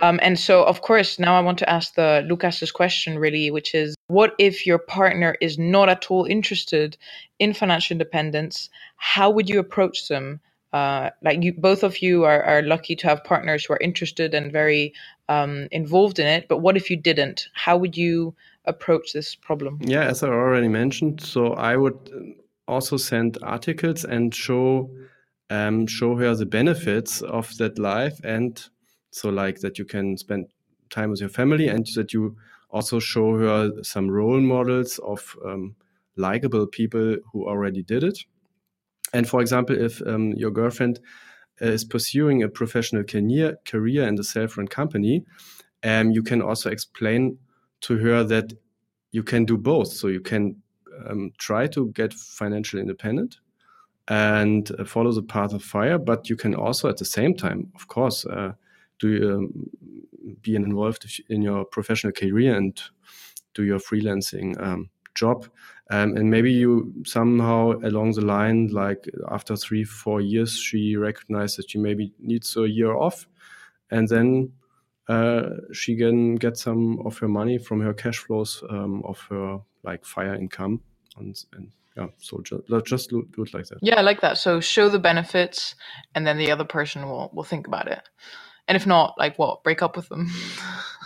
Um, 0.00 0.18
and 0.22 0.38
so, 0.38 0.64
of 0.64 0.82
course, 0.82 1.18
now 1.18 1.38
I 1.38 1.40
want 1.40 1.58
to 1.60 1.70
ask 1.70 1.94
the 1.94 2.24
Lucas's 2.28 2.72
question, 2.72 3.16
really, 3.18 3.50
which 3.50 3.74
is, 3.74 3.94
what 4.08 4.34
if 4.38 4.66
your 4.66 4.78
partner 4.78 5.36
is 5.40 5.56
not 5.56 5.88
at 5.88 6.10
all 6.10 6.24
interested 6.24 6.96
in 7.38 7.54
financial 7.54 7.94
independence? 7.94 8.70
How 8.96 9.30
would 9.30 9.48
you 9.48 9.60
approach 9.60 10.08
them? 10.08 10.40
Uh, 10.72 11.10
like 11.22 11.42
you, 11.42 11.52
both 11.52 11.82
of 11.82 12.02
you 12.02 12.24
are, 12.24 12.42
are 12.42 12.62
lucky 12.62 12.94
to 12.96 13.06
have 13.06 13.24
partners 13.24 13.64
who 13.64 13.74
are 13.74 13.80
interested 13.80 14.34
and 14.34 14.52
very 14.52 14.92
um, 15.28 15.68
involved 15.70 16.18
in 16.18 16.26
it. 16.26 16.46
But 16.48 16.58
what 16.58 16.76
if 16.76 16.90
you 16.90 16.96
didn't? 16.96 17.48
How 17.54 17.76
would 17.76 17.96
you 17.96 18.34
approach 18.64 19.12
this 19.12 19.34
problem? 19.34 19.78
Yeah, 19.82 20.04
as 20.04 20.22
I 20.22 20.28
already 20.28 20.68
mentioned, 20.68 21.22
so 21.22 21.54
I 21.54 21.76
would 21.76 22.36
also 22.66 22.98
send 22.98 23.38
articles 23.42 24.04
and 24.04 24.34
show 24.34 24.90
um, 25.50 25.86
show 25.86 26.14
her 26.16 26.34
the 26.34 26.44
benefits 26.44 27.22
of 27.22 27.56
that 27.56 27.78
life 27.78 28.20
and 28.22 28.68
so 29.10 29.30
like 29.30 29.60
that 29.60 29.78
you 29.78 29.86
can 29.86 30.18
spend 30.18 30.46
time 30.90 31.10
with 31.10 31.20
your 31.20 31.30
family 31.30 31.68
and 31.68 31.86
that 31.94 32.12
you 32.12 32.36
also 32.70 32.98
show 32.98 33.36
her 33.38 33.72
some 33.82 34.10
role 34.10 34.40
models 34.40 34.98
of 34.98 35.36
um, 35.46 35.74
likable 36.16 36.66
people 36.66 37.16
who 37.32 37.48
already 37.48 37.82
did 37.82 38.04
it 38.04 38.18
and 39.12 39.28
for 39.28 39.40
example 39.40 39.76
if 39.78 40.00
um, 40.06 40.32
your 40.32 40.50
girlfriend 40.50 41.00
is 41.60 41.84
pursuing 41.84 42.42
a 42.42 42.48
professional 42.48 43.02
career, 43.02 43.58
career 43.64 44.06
in 44.06 44.14
the 44.14 44.24
self-run 44.24 44.68
company 44.68 45.24
um, 45.84 46.10
you 46.10 46.22
can 46.22 46.42
also 46.42 46.70
explain 46.70 47.38
to 47.80 47.96
her 47.98 48.24
that 48.24 48.52
you 49.12 49.22
can 49.22 49.44
do 49.44 49.56
both 49.56 49.88
so 49.88 50.08
you 50.08 50.20
can 50.20 50.56
um, 51.06 51.32
try 51.38 51.66
to 51.68 51.88
get 51.92 52.12
financially 52.12 52.82
independent 52.82 53.38
and 54.08 54.70
uh, 54.78 54.84
follow 54.84 55.12
the 55.12 55.22
path 55.22 55.52
of 55.52 55.62
fire. 55.62 55.98
But 55.98 56.28
you 56.28 56.36
can 56.36 56.54
also, 56.54 56.88
at 56.88 56.96
the 56.96 57.04
same 57.04 57.34
time, 57.34 57.70
of 57.74 57.88
course, 57.88 58.24
uh, 58.26 58.52
do 58.98 59.36
um, 59.36 59.70
be 60.42 60.56
involved 60.56 61.20
in 61.28 61.42
your 61.42 61.64
professional 61.64 62.12
career 62.12 62.56
and 62.56 62.80
do 63.54 63.64
your 63.64 63.78
freelancing 63.78 64.60
um, 64.60 64.90
job. 65.18 65.48
Um, 65.90 66.16
and 66.16 66.30
maybe 66.30 66.52
you 66.52 66.92
somehow 67.04 67.72
along 67.82 68.12
the 68.12 68.20
line, 68.20 68.68
like 68.68 69.08
after 69.30 69.56
three, 69.56 69.84
four 69.84 70.20
years, 70.20 70.52
she 70.56 70.96
recognized 70.96 71.58
that 71.58 71.70
she 71.70 71.78
maybe 71.78 72.12
needs 72.18 72.56
a 72.56 72.68
year 72.68 72.94
off, 72.94 73.26
and 73.90 74.06
then 74.08 74.52
uh, 75.08 75.48
she 75.72 75.96
can 75.96 76.36
get 76.36 76.58
some 76.58 77.00
of 77.06 77.16
her 77.18 77.28
money 77.28 77.56
from 77.56 77.80
her 77.80 77.94
cash 77.94 78.18
flows 78.18 78.62
um, 78.68 79.02
of 79.04 79.18
her 79.30 79.60
like 79.82 80.04
fire 80.04 80.34
income, 80.34 80.82
and, 81.16 81.42
and 81.54 81.70
yeah 81.96 82.08
so 82.18 82.40
just, 82.42 82.62
just 82.84 83.10
do 83.10 83.26
it 83.38 83.54
like 83.54 83.66
that. 83.68 83.78
Yeah 83.82 83.98
i 83.98 84.02
like 84.02 84.20
that. 84.20 84.38
So 84.38 84.60
show 84.60 84.88
the 84.88 84.98
benefits 84.98 85.74
and 86.14 86.26
then 86.26 86.38
the 86.38 86.50
other 86.50 86.64
person 86.64 87.08
will 87.08 87.30
will 87.32 87.44
think 87.44 87.66
about 87.66 87.88
it. 87.88 88.02
And 88.68 88.76
if 88.76 88.86
not 88.86 89.14
like 89.18 89.38
what? 89.38 89.64
Break 89.64 89.82
up 89.82 89.96
with 89.96 90.08
them 90.08 90.30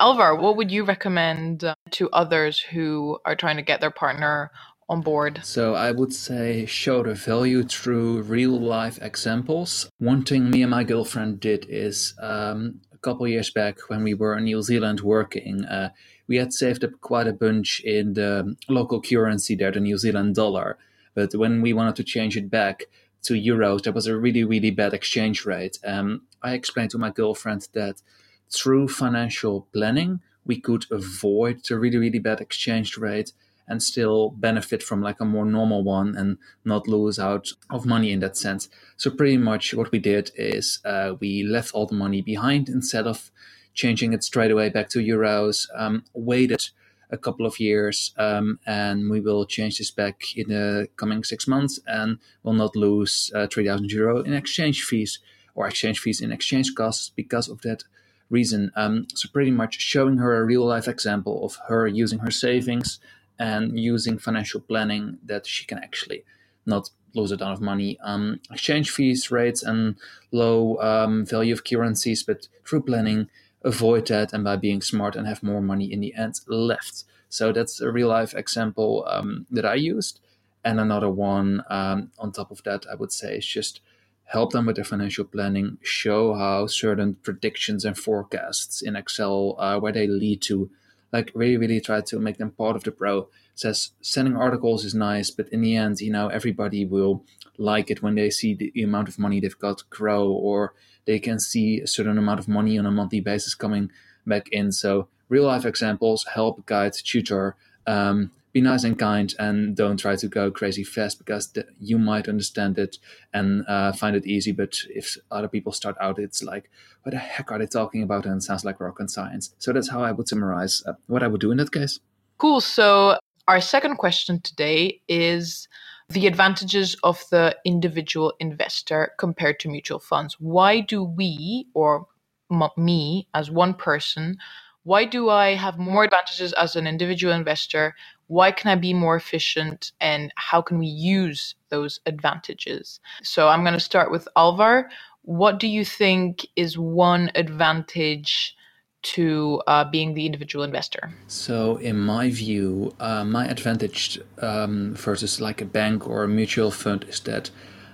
alvar 0.00 0.34
what 0.34 0.56
would 0.56 0.70
you 0.70 0.84
recommend 0.84 1.64
uh, 1.64 1.74
to 1.90 2.08
others 2.10 2.58
who 2.60 3.18
are 3.24 3.36
trying 3.36 3.56
to 3.56 3.62
get 3.62 3.80
their 3.80 3.90
partner 3.90 4.50
on 4.88 5.00
board 5.00 5.40
so 5.42 5.74
i 5.74 5.90
would 5.90 6.12
say 6.12 6.64
show 6.66 7.02
the 7.02 7.14
value 7.14 7.62
through 7.62 8.22
real 8.22 8.58
life 8.58 8.98
examples 9.02 9.90
one 9.98 10.24
thing 10.24 10.50
me 10.50 10.62
and 10.62 10.70
my 10.70 10.84
girlfriend 10.84 11.40
did 11.40 11.66
is 11.68 12.14
um, 12.20 12.80
a 12.92 12.96
couple 12.98 13.26
years 13.28 13.50
back 13.50 13.78
when 13.88 14.02
we 14.02 14.14
were 14.14 14.36
in 14.36 14.44
new 14.44 14.62
zealand 14.62 15.00
working 15.00 15.64
uh, 15.66 15.90
we 16.28 16.36
had 16.36 16.52
saved 16.52 16.84
up 16.84 17.00
quite 17.00 17.26
a 17.26 17.32
bunch 17.32 17.80
in 17.80 18.12
the 18.12 18.54
local 18.68 19.00
currency 19.00 19.56
there, 19.56 19.72
the 19.72 19.80
New 19.80 19.96
Zealand 19.96 20.36
dollar. 20.36 20.78
But 21.14 21.34
when 21.34 21.62
we 21.62 21.72
wanted 21.72 21.96
to 21.96 22.04
change 22.04 22.36
it 22.36 22.50
back 22.50 22.84
to 23.22 23.34
euros, 23.34 23.82
there 23.82 23.92
was 23.92 24.06
a 24.06 24.16
really, 24.16 24.44
really 24.44 24.70
bad 24.70 24.92
exchange 24.92 25.44
rate. 25.44 25.78
Um, 25.84 26.22
I 26.42 26.52
explained 26.52 26.90
to 26.90 26.98
my 26.98 27.10
girlfriend 27.10 27.68
that 27.72 28.02
through 28.50 28.88
financial 28.88 29.68
planning, 29.72 30.20
we 30.44 30.60
could 30.60 30.86
avoid 30.90 31.64
the 31.64 31.78
really, 31.78 31.98
really 31.98 32.18
bad 32.18 32.40
exchange 32.40 32.96
rate 32.96 33.32
and 33.68 33.82
still 33.82 34.30
benefit 34.30 34.82
from 34.82 35.02
like 35.02 35.20
a 35.20 35.24
more 35.24 35.44
normal 35.44 35.84
one 35.84 36.16
and 36.16 36.38
not 36.64 36.88
lose 36.88 37.18
out 37.18 37.52
of 37.68 37.84
money 37.84 38.12
in 38.12 38.20
that 38.20 38.36
sense. 38.36 38.68
So 38.96 39.10
pretty 39.10 39.36
much 39.36 39.74
what 39.74 39.92
we 39.92 39.98
did 39.98 40.30
is 40.34 40.80
uh, 40.84 41.14
we 41.20 41.42
left 41.42 41.74
all 41.74 41.86
the 41.86 41.94
money 41.94 42.22
behind 42.22 42.68
instead 42.68 43.06
of 43.06 43.30
changing 43.74 44.14
it 44.14 44.24
straight 44.24 44.50
away 44.50 44.70
back 44.70 44.88
to 44.90 45.00
euros. 45.00 45.66
Um, 45.76 46.04
waited 46.14 46.62
a 47.10 47.18
couple 47.18 47.46
of 47.46 47.60
years, 47.60 48.12
um, 48.18 48.58
and 48.66 49.10
we 49.10 49.20
will 49.20 49.46
change 49.46 49.78
this 49.78 49.90
back 49.90 50.36
in 50.36 50.48
the 50.48 50.88
coming 50.96 51.24
six 51.24 51.46
months, 51.46 51.80
and 51.86 52.18
will 52.42 52.52
not 52.52 52.76
lose 52.76 53.30
uh, 53.34 53.46
three 53.46 53.66
thousand 53.66 53.90
euro 53.90 54.22
in 54.22 54.34
exchange 54.34 54.82
fees 54.82 55.18
or 55.54 55.66
exchange 55.66 56.00
fees 56.00 56.20
in 56.20 56.32
exchange 56.32 56.74
costs 56.74 57.10
because 57.14 57.48
of 57.48 57.62
that 57.62 57.84
reason. 58.30 58.70
Um, 58.76 59.06
so 59.14 59.28
pretty 59.32 59.50
much 59.50 59.80
showing 59.80 60.18
her 60.18 60.36
a 60.36 60.44
real 60.44 60.64
life 60.64 60.88
example 60.88 61.44
of 61.44 61.58
her 61.68 61.86
using 61.86 62.20
her 62.20 62.30
savings 62.30 63.00
and 63.38 63.78
using 63.78 64.18
financial 64.18 64.60
planning 64.60 65.18
that 65.24 65.46
she 65.46 65.64
can 65.64 65.78
actually 65.78 66.24
not 66.66 66.90
lose 67.14 67.32
a 67.32 67.36
ton 67.36 67.52
of 67.52 67.60
money. 67.60 67.98
Um, 68.02 68.40
exchange 68.50 68.90
fees, 68.90 69.30
rates, 69.30 69.62
and 69.62 69.96
low 70.32 70.76
um, 70.80 71.24
value 71.24 71.54
of 71.54 71.64
currencies, 71.64 72.22
but 72.22 72.48
through 72.64 72.82
planning 72.82 73.28
avoid 73.64 74.06
that 74.08 74.32
and 74.32 74.44
by 74.44 74.56
being 74.56 74.80
smart 74.80 75.16
and 75.16 75.26
have 75.26 75.42
more 75.42 75.60
money 75.60 75.92
in 75.92 76.00
the 76.00 76.14
end 76.14 76.40
left. 76.46 77.04
So 77.28 77.52
that's 77.52 77.80
a 77.80 77.90
real 77.90 78.08
life 78.08 78.34
example 78.34 79.04
um, 79.08 79.46
that 79.50 79.66
I 79.66 79.74
used. 79.74 80.20
And 80.64 80.80
another 80.80 81.10
one 81.10 81.62
um, 81.68 82.10
on 82.18 82.32
top 82.32 82.50
of 82.50 82.62
that, 82.64 82.86
I 82.90 82.94
would 82.94 83.12
say, 83.12 83.36
is 83.36 83.46
just 83.46 83.80
help 84.28 84.52
them 84.52 84.66
with 84.66 84.76
their 84.76 84.84
financial 84.84 85.24
planning, 85.24 85.78
show 85.82 86.34
how 86.34 86.66
certain 86.66 87.14
predictions 87.22 87.84
and 87.84 87.96
forecasts 87.96 88.82
in 88.82 88.94
Excel, 88.94 89.56
uh, 89.58 89.78
where 89.78 89.92
they 89.92 90.06
lead 90.06 90.42
to, 90.42 90.70
like 91.12 91.32
really, 91.34 91.56
really 91.56 91.80
try 91.80 92.00
to 92.02 92.18
make 92.18 92.36
them 92.36 92.50
part 92.50 92.76
of 92.76 92.84
the 92.84 92.92
pro. 92.92 93.28
Says 93.54 93.90
sending 94.02 94.36
articles 94.36 94.84
is 94.84 94.94
nice, 94.94 95.30
but 95.30 95.48
in 95.48 95.62
the 95.62 95.76
end, 95.76 96.00
you 96.00 96.12
know, 96.12 96.28
everybody 96.28 96.84
will 96.84 97.24
like 97.56 97.90
it 97.90 98.02
when 98.02 98.14
they 98.14 98.30
see 98.30 98.54
the 98.54 98.82
amount 98.82 99.08
of 99.08 99.18
money 99.18 99.40
they've 99.40 99.58
got 99.58 99.88
grow 99.90 100.30
or 100.30 100.74
they 101.06 101.18
can 101.18 101.40
see 101.40 101.80
a 101.80 101.86
certain 101.86 102.18
amount 102.18 102.38
of 102.38 102.48
money 102.48 102.78
on 102.78 102.86
a 102.86 102.90
monthly 102.90 103.20
basis 103.20 103.54
coming 103.54 103.90
back 104.26 104.48
in. 104.50 104.70
So 104.72 105.08
real 105.30 105.44
life 105.44 105.64
examples 105.64 106.26
help 106.34 106.66
guide 106.66 106.92
tutor. 106.92 107.56
Um, 107.86 108.30
be 108.52 108.60
nice 108.60 108.84
and 108.84 108.98
kind 108.98 109.34
and 109.38 109.76
don't 109.76 109.98
try 109.98 110.16
to 110.16 110.28
go 110.28 110.50
crazy 110.50 110.84
fast 110.84 111.18
because 111.18 111.52
you 111.78 111.98
might 111.98 112.28
understand 112.28 112.78
it 112.78 112.98
and 113.32 113.64
uh, 113.68 113.92
find 113.92 114.16
it 114.16 114.26
easy. 114.26 114.52
But 114.52 114.78
if 114.88 115.16
other 115.30 115.48
people 115.48 115.72
start 115.72 115.96
out, 116.00 116.18
it's 116.18 116.42
like, 116.42 116.70
what 117.02 117.12
the 117.12 117.18
heck 117.18 117.52
are 117.52 117.58
they 117.58 117.66
talking 117.66 118.02
about? 118.02 118.26
And 118.26 118.36
it 118.36 118.42
sounds 118.42 118.64
like 118.64 118.80
rocket 118.80 119.10
science. 119.10 119.54
So 119.58 119.72
that's 119.72 119.90
how 119.90 120.02
I 120.02 120.12
would 120.12 120.28
summarize 120.28 120.82
uh, 120.86 120.94
what 121.06 121.22
I 121.22 121.28
would 121.28 121.40
do 121.40 121.50
in 121.50 121.58
that 121.58 121.72
case. 121.72 122.00
Cool. 122.38 122.60
So 122.60 123.18
our 123.46 123.60
second 123.60 123.96
question 123.96 124.40
today 124.40 125.00
is 125.08 125.68
the 126.08 126.26
advantages 126.26 126.96
of 127.02 127.22
the 127.30 127.56
individual 127.64 128.32
investor 128.40 129.12
compared 129.18 129.60
to 129.60 129.68
mutual 129.68 129.98
funds. 129.98 130.36
Why 130.38 130.80
do 130.80 131.02
we, 131.02 131.66
or 131.74 132.06
m- 132.50 132.70
me 132.76 133.28
as 133.34 133.50
one 133.50 133.74
person, 133.74 134.38
why 134.84 135.04
do 135.04 135.28
I 135.28 135.54
have 135.54 135.78
more 135.78 136.04
advantages 136.04 136.54
as 136.54 136.76
an 136.76 136.86
individual 136.86 137.34
investor? 137.34 137.94
Why 138.28 138.52
can 138.52 138.70
I 138.70 138.76
be 138.76 138.94
more 138.94 139.16
efficient? 139.16 139.92
And 140.00 140.32
how 140.36 140.62
can 140.62 140.78
we 140.78 140.86
use 140.86 141.54
those 141.70 142.00
advantages? 142.06 143.00
So 143.22 143.48
I'm 143.48 143.62
going 143.62 143.74
to 143.74 143.80
start 143.80 144.10
with 144.10 144.28
Alvar. 144.36 144.90
What 145.22 145.58
do 145.58 145.66
you 145.66 145.84
think 145.84 146.46
is 146.56 146.78
one 146.78 147.30
advantage 147.34 148.56
to 149.02 149.62
uh, 149.66 149.84
being 149.84 150.14
the 150.14 150.26
individual 150.26 150.64
investor? 150.64 151.10
So, 151.28 151.76
in 151.76 151.98
my 151.98 152.30
view, 152.30 152.94
uh, 152.98 153.24
my 153.24 153.46
advantage 153.46 154.18
um, 154.38 154.94
versus 154.94 155.40
like 155.40 155.60
a 155.60 155.64
bank 155.64 156.06
or 156.08 156.24
a 156.24 156.28
mutual 156.28 156.70
fund 156.70 157.04
is 157.08 157.20
that 157.20 157.50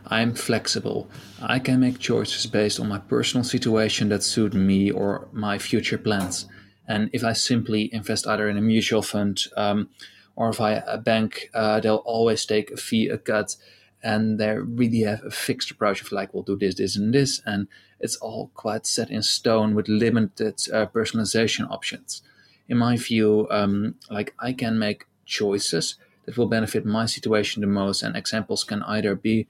I'm 0.07 0.35
flexible. 0.35 1.09
I 1.43 1.59
can 1.59 1.81
make 1.81 1.99
choices 1.99 2.47
based 2.47 2.79
on 2.81 2.89
my 2.89 2.99
personal 2.99 3.45
situation 3.45 4.09
that 4.11 4.23
suit 4.23 4.55
me 4.55 4.91
or 4.91 5.29
my 5.33 5.59
future 5.59 5.99
plans. 5.99 6.47
And 6.87 7.09
if 7.13 7.25
I 7.25 7.33
simply 7.33 7.89
invest 7.93 8.27
either 8.27 8.49
in 8.49 8.59
a 8.59 8.63
mutual 8.63 9.03
fund 9.03 9.43
um, 9.57 9.89
or 10.37 10.53
via 10.53 10.83
a 10.87 10.99
bank, 10.99 11.51
uh, 11.55 11.81
they'll 11.81 11.97
always 12.05 12.45
take 12.45 12.71
a 12.71 12.77
fee, 12.77 13.09
a 13.09 13.19
cut, 13.19 13.57
and 14.03 14.39
they 14.39 14.57
really 14.59 15.01
have 15.01 15.25
a 15.25 15.31
fixed 15.31 15.71
approach 15.71 16.03
of 16.03 16.13
like 16.13 16.35
we'll 16.35 16.43
do 16.43 16.57
this 16.57 16.75
this 16.75 16.95
and 16.95 17.15
this 17.15 17.41
and 17.47 17.67
it's 18.01 18.17
all 18.17 18.51
quite 18.55 18.87
set 18.87 19.11
in 19.11 19.23
stone 19.23 19.75
with 19.75 19.89
limited 19.89 20.61
uh, 20.73 20.87
personalization 20.87 21.69
options. 21.71 22.23
In 22.69 22.77
my 22.77 22.97
view 22.97 23.47
um, 23.51 23.95
like 24.11 24.35
i 24.39 24.53
can 24.53 24.79
make 24.79 25.07
choices 25.25 25.97
that 26.25 26.37
will 26.37 26.47
benefit 26.47 26.85
my 26.85 27.07
situation 27.07 27.61
the 27.61 27.67
most 27.67 28.03
and 28.03 28.17
examples 28.17 28.65
can 28.65 28.83
either 28.85 29.15
be 29.15 29.47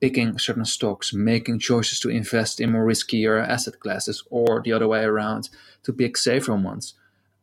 picking 0.00 0.38
certain 0.38 0.64
stocks 0.64 1.12
making 1.12 1.58
choices 1.58 2.00
to 2.00 2.08
invest 2.08 2.60
in 2.60 2.72
more 2.72 2.86
riskier 2.86 3.46
asset 3.46 3.80
classes 3.80 4.22
or 4.30 4.62
the 4.62 4.72
other 4.72 4.88
way 4.88 5.02
around 5.02 5.48
to 5.82 5.92
pick 5.92 6.16
safer 6.16 6.54
ones. 6.54 6.94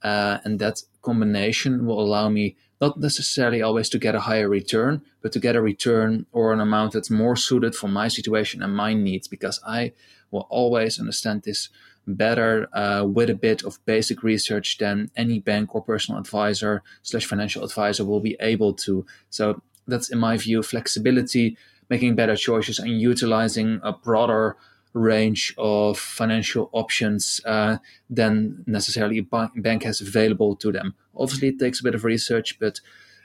Uh, 0.02 0.38
and 0.44 0.60
that 0.60 0.84
combination 1.02 1.86
will 1.86 2.00
allow 2.00 2.30
me 2.30 2.56
not 2.82 3.00
necessarily 3.00 3.62
always 3.62 3.90
to 3.90 4.00
get 4.00 4.16
a 4.16 4.20
higher 4.20 4.50
return, 4.50 5.02
but 5.22 5.32
to 5.32 5.40
get 5.40 5.56
a 5.56 5.62
return 5.62 6.26
or 6.32 6.54
an 6.54 6.60
amount 6.60 6.94
that's 6.94 7.10
more 7.10 7.36
suited 7.36 7.76
for 7.76 7.88
my 7.88 8.08
situation 8.08 8.62
and 8.62 8.76
my 8.76 8.94
needs, 8.94 9.28
because 9.28 9.62
I 9.66 9.94
will 10.32 10.48
always 10.50 11.00
understand 11.00 11.44
this 11.44 11.70
better 12.08 12.68
uh, 12.74 13.04
with 13.04 13.30
a 13.30 13.36
bit 13.36 13.64
of 13.64 13.84
basic 13.86 14.24
research 14.24 14.78
than 14.78 15.10
any 15.16 15.40
bank 15.40 15.74
or 15.74 15.82
personal 15.82 16.20
advisor 16.20 16.84
slash 17.02 17.26
financial 17.26 17.64
advisor 17.64 18.06
will 18.06 18.20
be 18.20 18.36
able 18.40 18.74
to. 18.74 19.06
So 19.30 19.62
that's 19.88 20.10
in 20.10 20.20
my 20.20 20.38
view 20.38 20.62
flexibility, 20.62 21.58
making 21.90 22.16
better 22.16 22.36
choices, 22.36 22.80
and 22.80 23.00
utilizing 23.02 23.80
a 23.84 23.94
broader 23.94 24.58
range 24.96 25.54
of 25.58 26.00
financial 26.00 26.70
options 26.72 27.42
uh, 27.46 27.78
than 28.10 28.64
necessarily 28.66 29.18
a 29.18 29.50
bank 29.56 29.84
has 29.84 30.02
available 30.02 30.56
to 30.56 30.72
them. 30.72 30.96
Obviously, 31.16 31.50
it 31.50 31.60
takes 31.60 31.82
a 31.82 31.84
bit 31.84 31.94
of 31.94 32.06
research, 32.06 32.58
but 32.60 32.80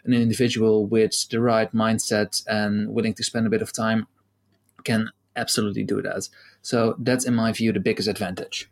an 0.05 0.13
individual 0.13 0.87
with 0.87 1.29
the 1.29 1.41
right 1.41 1.73
mindset 1.73 2.43
and 2.47 2.93
willing 2.93 3.15
to 3.15 3.23
spend 3.23 3.47
a 3.47 3.51
bit 3.51 3.63
of 3.63 3.73
time 3.73 4.07
can 4.83 5.11
absolutely 5.37 5.85
do 5.85 6.03
that. 6.03 6.29
So 6.63 6.97
that's, 6.99 7.25
in 7.25 7.35
my 7.35 7.53
view, 7.53 7.73
the 7.73 7.81
biggest 7.81 8.09
advantage. 8.09 8.69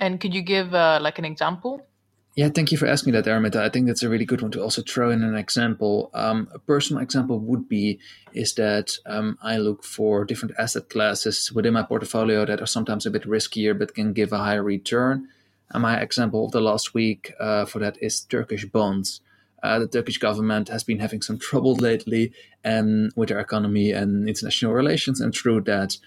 And 0.00 0.20
could 0.20 0.34
you 0.34 0.42
give 0.42 0.74
uh, 0.74 0.98
like 1.02 1.18
an 1.18 1.24
example? 1.24 1.86
Yeah, 2.34 2.48
thank 2.48 2.72
you 2.72 2.78
for 2.78 2.86
asking 2.86 3.12
that, 3.12 3.26
Araminta. 3.26 3.56
I 3.56 3.68
think 3.68 3.86
that's 3.86 4.02
a 4.02 4.08
really 4.08 4.24
good 4.24 4.40
one 4.40 4.50
to 4.52 4.62
also 4.62 4.80
throw 4.80 5.10
in 5.10 5.22
an 5.22 5.34
example. 5.36 6.10
Um, 6.14 6.48
a 6.54 6.58
personal 6.58 7.02
example 7.02 7.38
would 7.38 7.68
be 7.68 7.98
is 8.32 8.54
that 8.54 8.96
um, 9.04 9.36
I 9.42 9.58
look 9.58 9.84
for 9.84 10.24
different 10.24 10.54
asset 10.58 10.88
classes 10.88 11.52
within 11.52 11.74
my 11.74 11.82
portfolio 11.82 12.46
that 12.46 12.62
are 12.62 12.66
sometimes 12.66 13.04
a 13.04 13.10
bit 13.10 13.24
riskier 13.24 13.78
but 13.78 13.94
can 13.94 14.14
give 14.14 14.32
a 14.32 14.38
higher 14.38 14.62
return. 14.62 15.28
And 15.72 15.82
my 15.82 16.00
example 16.00 16.46
of 16.46 16.52
the 16.52 16.62
last 16.62 16.94
week 16.94 17.34
uh, 17.38 17.66
for 17.66 17.80
that 17.80 18.02
is 18.02 18.22
Turkish 18.22 18.64
bonds. 18.64 19.20
Uh, 19.62 19.80
the 19.80 19.86
Turkish 19.86 20.16
government 20.16 20.70
has 20.70 20.84
been 20.84 21.00
having 21.00 21.20
some 21.20 21.38
trouble 21.50 21.74
lately 21.74 22.32
and 22.64 23.12
with 23.14 23.28
their 23.28 23.40
economy 23.40 23.90
and 23.90 24.26
international 24.26 24.72
relations, 24.72 25.20
and 25.20 25.34
through 25.34 25.60
that, 25.62 25.98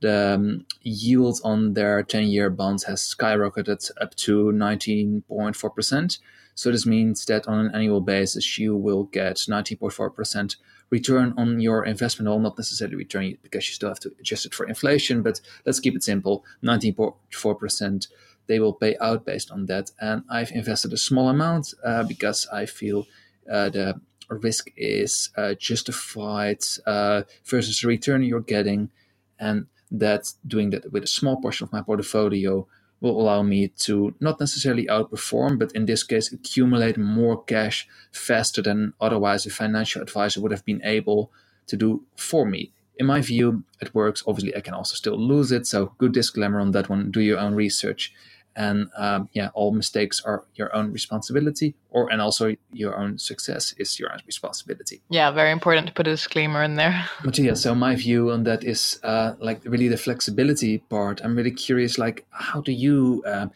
the 0.00 0.34
um, 0.34 0.66
yield 0.82 1.40
on 1.44 1.74
their 1.74 2.02
10 2.02 2.24
year 2.28 2.50
bonds 2.50 2.84
has 2.84 3.00
skyrocketed 3.02 3.90
up 4.00 4.14
to 4.16 4.52
19.4%. 4.52 6.18
So 6.56 6.70
this 6.70 6.86
means 6.86 7.24
that 7.26 7.48
on 7.48 7.58
an 7.58 7.74
annual 7.74 8.00
basis, 8.00 8.58
you 8.58 8.76
will 8.76 9.04
get 9.04 9.36
19.4% 9.36 10.56
return 10.90 11.34
on 11.36 11.58
your 11.60 11.84
investment, 11.84 12.28
well, 12.28 12.38
not 12.38 12.58
necessarily 12.58 12.96
return 12.96 13.36
because 13.42 13.66
you 13.68 13.74
still 13.74 13.88
have 13.88 13.98
to 14.00 14.12
adjust 14.20 14.46
it 14.46 14.54
for 14.54 14.66
inflation, 14.66 15.22
but 15.22 15.40
let's 15.64 15.80
keep 15.80 15.96
it 15.96 16.04
simple 16.04 16.44
19.4% 16.62 18.06
they 18.46 18.60
will 18.60 18.72
pay 18.72 18.96
out 19.00 19.24
based 19.24 19.50
on 19.50 19.66
that. 19.66 19.90
And 20.00 20.22
I've 20.28 20.52
invested 20.52 20.92
a 20.92 20.96
small 20.96 21.28
amount 21.28 21.74
uh, 21.84 22.04
because 22.04 22.46
I 22.52 22.66
feel 22.66 23.06
uh, 23.50 23.70
the 23.70 24.00
risk 24.28 24.70
is 24.76 25.30
uh, 25.36 25.54
justified 25.54 26.62
uh, 26.86 27.22
versus 27.44 27.80
the 27.80 27.88
return 27.88 28.22
you're 28.22 28.40
getting. 28.40 28.90
And 29.38 29.66
that 29.98 30.32
doing 30.46 30.70
that 30.70 30.92
with 30.92 31.04
a 31.04 31.08
small 31.08 31.40
portion 31.40 31.64
of 31.64 31.72
my 31.72 31.82
portfolio 31.82 32.66
will 33.00 33.20
allow 33.20 33.42
me 33.42 33.68
to 33.68 34.14
not 34.20 34.40
necessarily 34.40 34.86
outperform, 34.86 35.58
but 35.58 35.72
in 35.72 35.86
this 35.86 36.02
case, 36.02 36.32
accumulate 36.32 36.96
more 36.96 37.42
cash 37.44 37.86
faster 38.12 38.62
than 38.62 38.94
otherwise 39.00 39.44
a 39.46 39.50
financial 39.50 40.02
advisor 40.02 40.40
would 40.40 40.52
have 40.52 40.64
been 40.64 40.80
able 40.84 41.30
to 41.66 41.76
do 41.76 42.02
for 42.16 42.46
me. 42.46 42.72
In 42.96 43.06
my 43.06 43.20
view, 43.20 43.64
it 43.80 43.94
works. 43.94 44.22
Obviously, 44.26 44.56
I 44.56 44.60
can 44.60 44.74
also 44.74 44.94
still 44.94 45.18
lose 45.18 45.50
it. 45.52 45.66
So, 45.66 45.92
good 45.98 46.12
disclaimer 46.12 46.60
on 46.60 46.70
that 46.72 46.88
one. 46.88 47.10
Do 47.10 47.20
your 47.20 47.38
own 47.38 47.54
research 47.54 48.12
and 48.56 48.88
um, 48.96 49.28
yeah 49.32 49.48
all 49.54 49.72
mistakes 49.72 50.22
are 50.24 50.44
your 50.54 50.74
own 50.74 50.92
responsibility 50.92 51.74
or 51.90 52.10
and 52.12 52.20
also 52.20 52.54
your 52.72 52.96
own 52.96 53.18
success 53.18 53.74
is 53.78 53.98
your 53.98 54.12
own 54.12 54.20
responsibility. 54.26 55.02
Yeah 55.08 55.30
very 55.30 55.50
important 55.50 55.86
to 55.86 55.92
put 55.92 56.06
a 56.06 56.10
disclaimer 56.10 56.62
in 56.62 56.74
there. 56.74 57.08
But 57.24 57.38
yeah 57.38 57.54
so 57.54 57.74
my 57.74 57.94
view 57.94 58.30
on 58.30 58.44
that 58.44 58.64
is 58.64 59.00
uh, 59.02 59.34
like 59.38 59.60
really 59.64 59.88
the 59.88 59.96
flexibility 59.96 60.78
part. 60.78 61.20
I'm 61.24 61.36
really 61.36 61.52
curious 61.52 61.98
like 61.98 62.26
how 62.30 62.60
do 62.60 62.72
you 62.72 63.22
uh, 63.26 63.46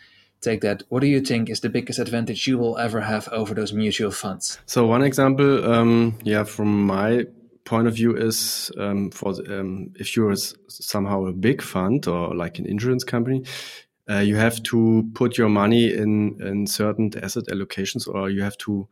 take 0.41 0.61
that? 0.61 0.83
What 0.89 1.01
do 1.01 1.07
you 1.07 1.21
think 1.21 1.51
is 1.51 1.61
the 1.61 1.69
biggest 1.69 1.99
advantage 1.99 2.47
you 2.47 2.59
will 2.59 2.79
ever 2.79 3.01
have 3.01 3.29
over 3.29 3.55
those 3.55 3.73
mutual 3.73 4.11
funds? 4.11 4.59
So 4.67 4.87
one 4.87 5.03
example 5.03 5.73
um, 5.73 6.19
yeah 6.25 6.45
from 6.45 6.87
my 6.87 7.27
point 7.65 7.87
of 7.87 7.95
view 7.95 8.17
is 8.17 8.73
um, 8.79 9.11
for 9.11 9.35
um, 9.53 9.93
if 9.97 10.17
you're 10.17 10.35
somehow 10.69 11.27
a 11.27 11.33
big 11.33 11.61
fund 11.61 12.09
or 12.09 12.35
like 12.35 12.59
an 12.59 12.65
insurance 12.67 13.05
company 13.05 13.45
uh, 14.11 14.19
you 14.19 14.37
have 14.37 14.63
to 14.63 15.09
put 15.15 15.37
your 15.39 15.49
money 15.49 15.93
in 15.93 16.41
in 16.41 16.67
certain 16.67 17.11
asset 17.23 17.45
allocations, 17.49 18.09
or 18.09 18.31
you 18.31 18.43
have 18.43 18.57
to 18.59 18.89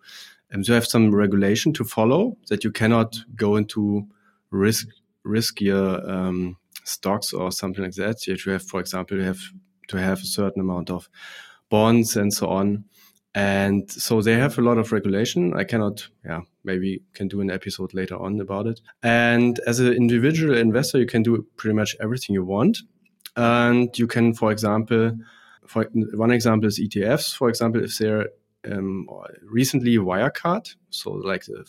um, 0.54 0.62
you 0.62 0.74
have 0.74 0.86
some 0.86 1.14
regulation 1.14 1.72
to 1.72 1.84
follow 1.84 2.36
that 2.48 2.64
you 2.64 2.70
cannot 2.72 3.16
go 3.34 3.56
into 3.56 4.06
risk 4.50 4.88
riskier 5.24 6.08
um, 6.08 6.56
stocks 6.84 7.32
or 7.32 7.50
something 7.50 7.84
like 7.84 7.94
that. 7.94 8.26
You 8.26 8.36
have, 8.52 8.62
for 8.62 8.80
example, 8.80 9.16
you 9.16 9.24
have 9.24 9.40
to 9.88 9.96
have 9.98 10.20
a 10.20 10.26
certain 10.26 10.60
amount 10.60 10.90
of 10.90 11.08
bonds 11.68 12.16
and 12.16 12.32
so 12.32 12.48
on. 12.48 12.84
And 13.34 13.90
so 13.90 14.22
they 14.22 14.34
have 14.34 14.56
a 14.58 14.62
lot 14.62 14.78
of 14.78 14.92
regulation. 14.92 15.52
I 15.54 15.64
cannot, 15.64 16.08
yeah, 16.24 16.40
maybe 16.64 17.02
can 17.12 17.28
do 17.28 17.42
an 17.42 17.50
episode 17.50 17.92
later 17.92 18.16
on 18.16 18.40
about 18.40 18.66
it. 18.66 18.80
And 19.02 19.60
as 19.66 19.78
an 19.78 19.92
individual 19.92 20.56
investor, 20.56 20.98
you 20.98 21.06
can 21.06 21.22
do 21.22 21.46
pretty 21.56 21.74
much 21.74 21.96
everything 22.00 22.32
you 22.32 22.44
want. 22.44 22.78
And 23.36 23.96
you 23.98 24.06
can, 24.06 24.34
for 24.34 24.50
example, 24.50 25.12
for 25.66 25.84
one 25.92 26.30
example 26.30 26.68
is 26.68 26.80
ETFs. 26.80 27.36
For 27.36 27.48
example, 27.48 27.84
if 27.84 27.98
they're 27.98 28.28
um, 28.70 29.06
recently 29.44 29.96
Wirecard, 29.96 30.74
so 30.90 31.12
like 31.12 31.44
the 31.44 31.64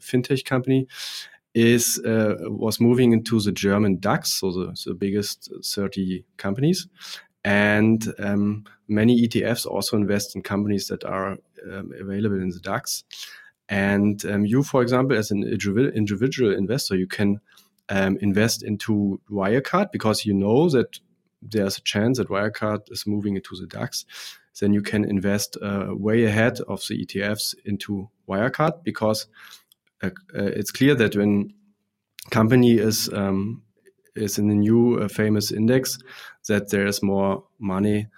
fintech 0.00 0.44
company, 0.44 0.86
is 1.54 1.98
uh, 2.04 2.34
was 2.40 2.80
moving 2.80 3.12
into 3.12 3.40
the 3.40 3.50
German 3.50 3.98
DAX, 3.98 4.40
so 4.40 4.52
the, 4.52 4.82
the 4.84 4.94
biggest 4.94 5.50
30 5.64 6.24
companies. 6.36 6.86
And 7.44 8.12
um, 8.18 8.64
many 8.88 9.26
ETFs 9.26 9.66
also 9.66 9.96
invest 9.96 10.36
in 10.36 10.42
companies 10.42 10.88
that 10.88 11.04
are 11.04 11.38
um, 11.72 11.92
available 11.98 12.40
in 12.40 12.50
the 12.50 12.60
DAX. 12.60 13.04
And 13.68 14.24
um, 14.26 14.44
you, 14.44 14.62
for 14.62 14.82
example, 14.82 15.16
as 15.16 15.30
an 15.30 15.44
individual 15.44 16.52
investor, 16.52 16.94
you 16.94 17.06
can 17.06 17.40
um, 17.88 18.18
invest 18.20 18.62
into 18.62 19.20
Wirecard 19.30 19.92
because 19.92 20.24
you 20.24 20.34
know 20.34 20.68
that 20.70 20.98
there's 21.42 21.78
a 21.78 21.82
chance 21.82 22.18
that 22.18 22.28
Wirecard 22.28 22.90
is 22.90 23.06
moving 23.06 23.36
into 23.36 23.56
the 23.56 23.66
DAX, 23.66 24.04
then 24.60 24.72
you 24.72 24.82
can 24.82 25.04
invest 25.04 25.56
uh, 25.62 25.88
way 25.90 26.24
ahead 26.24 26.60
of 26.62 26.80
the 26.88 27.04
ETFs 27.04 27.54
into 27.64 28.08
Wirecard 28.28 28.82
because 28.82 29.26
uh, 30.02 30.10
uh, 30.34 30.42
it's 30.44 30.70
clear 30.70 30.94
that 30.94 31.16
when 31.16 31.52
company 32.30 32.78
is 32.78 33.08
um, 33.12 33.62
is 34.14 34.38
in 34.38 34.48
the 34.48 34.54
new 34.54 34.98
uh, 34.98 35.08
famous 35.08 35.52
index, 35.52 35.98
that 36.48 36.70
there 36.70 36.86
is 36.86 37.02
more 37.02 37.44
money 37.58 38.08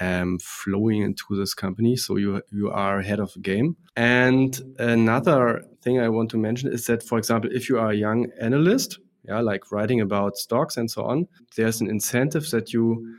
um, 0.00 0.38
flowing 0.38 1.02
into 1.02 1.36
this 1.36 1.54
company. 1.54 1.96
So 1.96 2.16
you 2.16 2.42
you 2.50 2.70
are 2.70 2.98
ahead 3.00 3.20
of 3.20 3.32
the 3.32 3.40
game. 3.40 3.76
And 3.96 4.58
another 4.78 5.64
thing 5.82 6.00
I 6.00 6.08
want 6.08 6.30
to 6.30 6.38
mention 6.38 6.72
is 6.72 6.86
that, 6.86 7.02
for 7.02 7.18
example, 7.18 7.50
if 7.52 7.68
you 7.68 7.78
are 7.78 7.90
a 7.90 7.96
young 7.96 8.30
analyst 8.40 8.98
yeah, 9.28 9.40
like 9.40 9.70
writing 9.70 10.00
about 10.00 10.38
stocks 10.38 10.76
and 10.76 10.90
so 10.90 11.04
on, 11.04 11.28
there's 11.56 11.80
an 11.80 11.88
incentive 11.88 12.50
that 12.50 12.72
you 12.72 13.14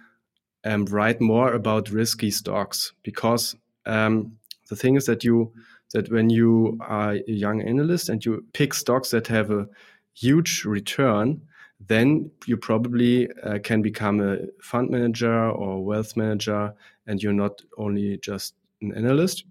um, 0.65 0.85
write 0.85 1.21
more 1.21 1.53
about 1.53 1.91
risky 1.91 2.31
stocks 2.31 2.93
because 3.03 3.55
um, 3.85 4.33
the 4.69 4.75
thing 4.75 4.95
is 4.95 5.05
that 5.05 5.23
you 5.23 5.53
that 5.93 6.11
when 6.11 6.29
you 6.29 6.77
are 6.81 7.13
a 7.13 7.31
young 7.31 7.61
analyst 7.61 8.09
and 8.09 8.23
you 8.23 8.45
pick 8.53 8.73
stocks 8.73 9.09
that 9.09 9.27
have 9.27 9.49
a 9.49 9.67
huge 10.13 10.63
return, 10.65 11.41
then 11.87 12.29
you 12.45 12.57
probably 12.57 13.27
uh, 13.43 13.57
can 13.63 13.81
become 13.81 14.19
a 14.19 14.37
fund 14.61 14.89
manager 14.89 15.49
or 15.49 15.83
wealth 15.83 16.15
manager, 16.15 16.73
and 17.07 17.23
you're 17.23 17.33
not 17.33 17.61
only 17.77 18.17
just 18.17 18.53
an 18.81 18.93
analyst. 18.93 19.45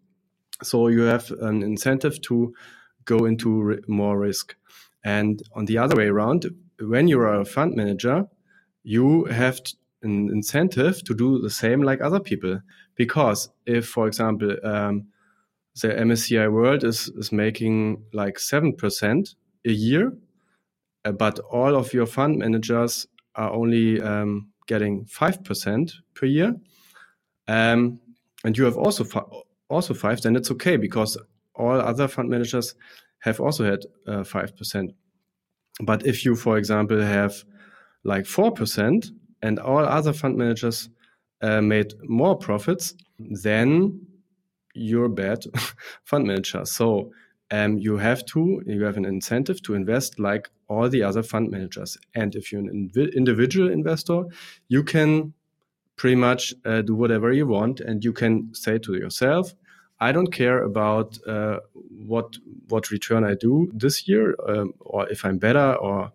So 0.62 0.88
you 0.88 1.02
have 1.02 1.30
an 1.40 1.62
incentive 1.62 2.20
to 2.22 2.54
go 3.04 3.24
into 3.24 3.80
more 3.88 4.18
risk. 4.18 4.54
And 5.08 5.42
on 5.54 5.64
the 5.64 5.78
other 5.78 5.96
way 5.96 6.08
around, 6.08 6.40
when 6.80 7.08
you're 7.08 7.40
a 7.40 7.44
fund 7.44 7.74
manager, 7.74 8.26
you 8.82 9.24
have 9.24 9.58
an 10.02 10.28
incentive 10.28 11.02
to 11.04 11.14
do 11.14 11.40
the 11.40 11.48
same 11.48 11.80
like 11.82 12.02
other 12.02 12.20
people. 12.20 12.60
Because 12.94 13.48
if, 13.64 13.86
for 13.88 14.06
example, 14.06 14.54
um, 14.62 15.06
the 15.80 15.88
MSCI 15.88 16.52
World 16.52 16.84
is, 16.84 17.08
is 17.16 17.32
making 17.32 18.04
like 18.12 18.36
7% 18.36 19.34
a 19.64 19.70
year, 19.70 20.12
uh, 21.06 21.12
but 21.12 21.38
all 21.38 21.74
of 21.74 21.94
your 21.94 22.06
fund 22.06 22.36
managers 22.36 23.06
are 23.34 23.50
only 23.50 24.02
um, 24.02 24.48
getting 24.66 25.06
5% 25.06 25.92
per 26.14 26.26
year, 26.26 26.54
um, 27.46 27.98
and 28.44 28.58
you 28.58 28.64
have 28.64 28.76
also, 28.76 29.04
also 29.70 29.94
5 29.94 30.20
then 30.20 30.36
it's 30.36 30.50
okay 30.50 30.76
because 30.76 31.16
all 31.54 31.80
other 31.80 32.08
fund 32.08 32.28
managers 32.28 32.74
have 33.20 33.40
also 33.40 33.64
had 33.64 33.80
uh, 34.06 34.22
5%. 34.22 34.94
But 35.80 36.06
if 36.06 36.24
you, 36.24 36.36
for 36.36 36.58
example, 36.58 37.00
have 37.00 37.44
like 38.04 38.24
4% 38.24 39.10
and 39.42 39.58
all 39.58 39.84
other 39.84 40.12
fund 40.12 40.36
managers 40.36 40.88
uh, 41.40 41.60
made 41.60 41.94
more 42.04 42.36
profits, 42.36 42.94
then 43.18 44.00
you're 44.74 45.08
bad 45.08 45.44
fund 46.04 46.26
manager. 46.26 46.64
So 46.64 47.12
um, 47.50 47.78
you 47.78 47.96
have 47.96 48.24
to 48.26 48.62
you 48.66 48.84
have 48.84 48.96
an 48.96 49.04
incentive 49.04 49.62
to 49.62 49.74
invest 49.74 50.18
like 50.18 50.50
all 50.68 50.88
the 50.88 51.02
other 51.02 51.22
fund 51.22 51.50
managers. 51.50 51.96
And 52.14 52.34
if 52.34 52.52
you're 52.52 52.60
an 52.60 52.90
inv- 52.94 53.14
individual 53.14 53.70
investor, 53.70 54.24
you 54.68 54.82
can 54.84 55.32
pretty 55.96 56.16
much 56.16 56.54
uh, 56.64 56.82
do 56.82 56.94
whatever 56.94 57.32
you 57.32 57.46
want, 57.46 57.80
and 57.80 58.04
you 58.04 58.12
can 58.12 58.54
say 58.54 58.78
to 58.78 58.94
yourself, 58.94 59.54
I 60.00 60.12
don't 60.12 60.32
care 60.32 60.62
about 60.62 61.18
uh, 61.26 61.58
what 62.06 62.38
what 62.68 62.90
return 62.90 63.24
I 63.24 63.34
do 63.34 63.70
this 63.74 64.08
year, 64.08 64.36
um, 64.46 64.74
or 64.80 65.08
if 65.08 65.24
I'm 65.24 65.38
better 65.38 65.74
or 65.74 66.12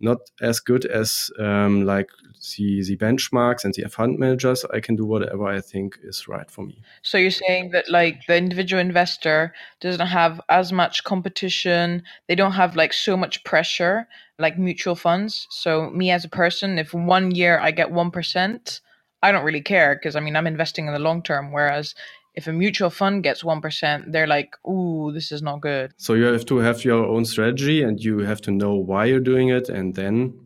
not 0.00 0.18
as 0.40 0.60
good 0.60 0.86
as 0.86 1.30
um, 1.38 1.84
like 1.84 2.10
the 2.56 2.82
the 2.82 2.96
benchmarks 2.96 3.64
and 3.64 3.74
the 3.74 3.88
fund 3.88 4.18
managers. 4.18 4.64
I 4.72 4.80
can 4.80 4.96
do 4.96 5.04
whatever 5.04 5.46
I 5.46 5.60
think 5.60 5.98
is 6.02 6.26
right 6.26 6.50
for 6.50 6.64
me. 6.64 6.82
So 7.02 7.18
you're 7.18 7.30
saying 7.30 7.70
that 7.72 7.90
like 7.90 8.26
the 8.26 8.36
individual 8.36 8.80
investor 8.80 9.52
doesn't 9.80 10.06
have 10.06 10.40
as 10.48 10.72
much 10.72 11.04
competition. 11.04 12.02
They 12.28 12.34
don't 12.34 12.52
have 12.52 12.76
like 12.76 12.92
so 12.92 13.16
much 13.16 13.44
pressure 13.44 14.08
like 14.38 14.58
mutual 14.58 14.94
funds. 14.94 15.46
So 15.50 15.90
me 15.90 16.10
as 16.10 16.24
a 16.24 16.28
person, 16.28 16.78
if 16.78 16.94
one 16.94 17.30
year 17.32 17.60
I 17.60 17.70
get 17.70 17.90
one 17.90 18.10
percent, 18.10 18.80
I 19.22 19.32
don't 19.32 19.44
really 19.44 19.60
care 19.60 19.94
because 19.94 20.16
I 20.16 20.20
mean 20.20 20.34
I'm 20.34 20.46
investing 20.46 20.86
in 20.86 20.94
the 20.94 20.98
long 20.98 21.22
term. 21.22 21.52
Whereas 21.52 21.94
if 22.34 22.46
a 22.46 22.52
mutual 22.52 22.90
fund 22.90 23.22
gets 23.22 23.42
1%, 23.42 24.12
they're 24.12 24.26
like, 24.26 24.56
ooh, 24.66 25.10
this 25.12 25.32
is 25.32 25.42
not 25.42 25.60
good. 25.60 25.92
So 25.96 26.14
you 26.14 26.24
have 26.24 26.46
to 26.46 26.58
have 26.58 26.84
your 26.84 27.04
own 27.04 27.24
strategy 27.24 27.82
and 27.82 28.00
you 28.00 28.18
have 28.20 28.40
to 28.42 28.50
know 28.50 28.74
why 28.74 29.06
you're 29.06 29.20
doing 29.20 29.48
it. 29.48 29.68
And 29.68 29.94
then, 29.94 30.38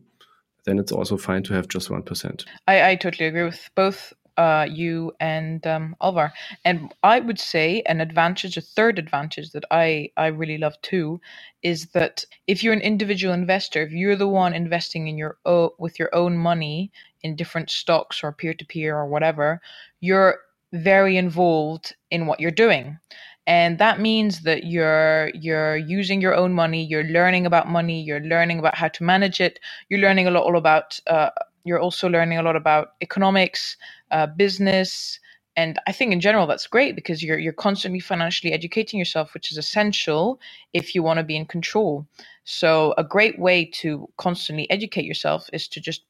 then 0.65 0.79
it's 0.79 0.91
also 0.91 1.17
fine 1.17 1.43
to 1.43 1.53
have 1.53 1.67
just 1.67 1.89
1%. 1.89 2.45
I, 2.67 2.89
I 2.91 2.95
totally 2.95 3.27
agree 3.27 3.43
with 3.43 3.69
both 3.75 4.13
uh, 4.37 4.67
you 4.69 5.13
and 5.19 5.65
um, 5.65 5.95
Alvar. 6.01 6.33
And 6.63 6.93
I 7.03 7.19
would 7.19 7.39
say 7.39 7.81
an 7.85 8.01
advantage, 8.01 8.57
a 8.57 8.61
third 8.61 8.99
advantage 8.99 9.51
that 9.51 9.63
I, 9.71 10.11
I 10.17 10.27
really 10.27 10.57
love 10.57 10.81
too, 10.81 11.21
is 11.63 11.87
that 11.87 12.25
if 12.47 12.63
you're 12.63 12.73
an 12.73 12.81
individual 12.81 13.33
investor, 13.33 13.83
if 13.83 13.91
you're 13.91 14.15
the 14.15 14.27
one 14.27 14.53
investing 14.53 15.07
in 15.07 15.17
your 15.17 15.37
o- 15.45 15.75
with 15.79 15.99
your 15.99 16.13
own 16.13 16.37
money 16.37 16.91
in 17.23 17.35
different 17.35 17.69
stocks 17.69 18.23
or 18.23 18.31
peer 18.31 18.53
to 18.53 18.65
peer 18.65 18.97
or 18.97 19.07
whatever, 19.07 19.61
you're 20.01 20.39
very 20.73 21.17
involved 21.17 21.95
in 22.11 22.27
what 22.27 22.39
you're 22.39 22.51
doing. 22.51 22.99
And 23.47 23.77
that 23.77 23.99
means 23.99 24.41
that 24.41 24.65
you're 24.65 25.31
you're 25.35 25.77
using 25.77 26.19
your 26.19 26.33
own 26.35 26.53
money 26.53 26.83
you're 26.83 27.03
learning 27.03 27.45
about 27.45 27.69
money 27.69 28.01
you're 28.01 28.21
learning 28.21 28.57
about 28.57 28.75
how 28.75 28.87
to 28.87 29.03
manage 29.03 29.39
it 29.39 29.59
you're 29.89 29.99
learning 29.99 30.25
a 30.27 30.31
lot 30.31 30.43
all 30.43 30.57
about 30.57 30.99
uh, 31.05 31.29
you're 31.63 31.79
also 31.79 32.09
learning 32.09 32.39
a 32.39 32.43
lot 32.43 32.55
about 32.55 32.93
economics 33.01 33.77
uh, 34.09 34.25
business 34.25 35.19
and 35.55 35.79
i 35.87 35.91
think 35.91 36.11
in 36.11 36.19
general 36.19 36.47
that's 36.47 36.65
great 36.65 36.95
because 36.95 37.21
you're 37.21 37.37
you're 37.37 37.53
constantly 37.53 37.99
financially 37.99 38.51
educating 38.51 38.97
yourself 38.97 39.35
which 39.35 39.51
is 39.51 39.57
essential 39.59 40.39
if 40.73 40.93
you 40.95 41.03
want 41.03 41.17
to 41.19 41.23
be 41.23 41.35
in 41.35 41.45
control. 41.45 42.05
So 42.43 42.93
a 42.97 43.03
great 43.03 43.39
way 43.39 43.65
to 43.81 44.07
constantly 44.17 44.69
educate 44.69 45.05
yourself 45.05 45.49
is 45.53 45.67
to 45.69 45.79
just 45.81 46.03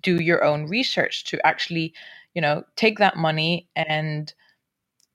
do 0.00 0.22
your 0.22 0.42
own 0.44 0.66
research 0.68 1.24
to 1.24 1.44
actually 1.46 1.92
you 2.34 2.42
know 2.42 2.64
take 2.76 2.98
that 2.98 3.16
money 3.16 3.68
and 3.76 4.32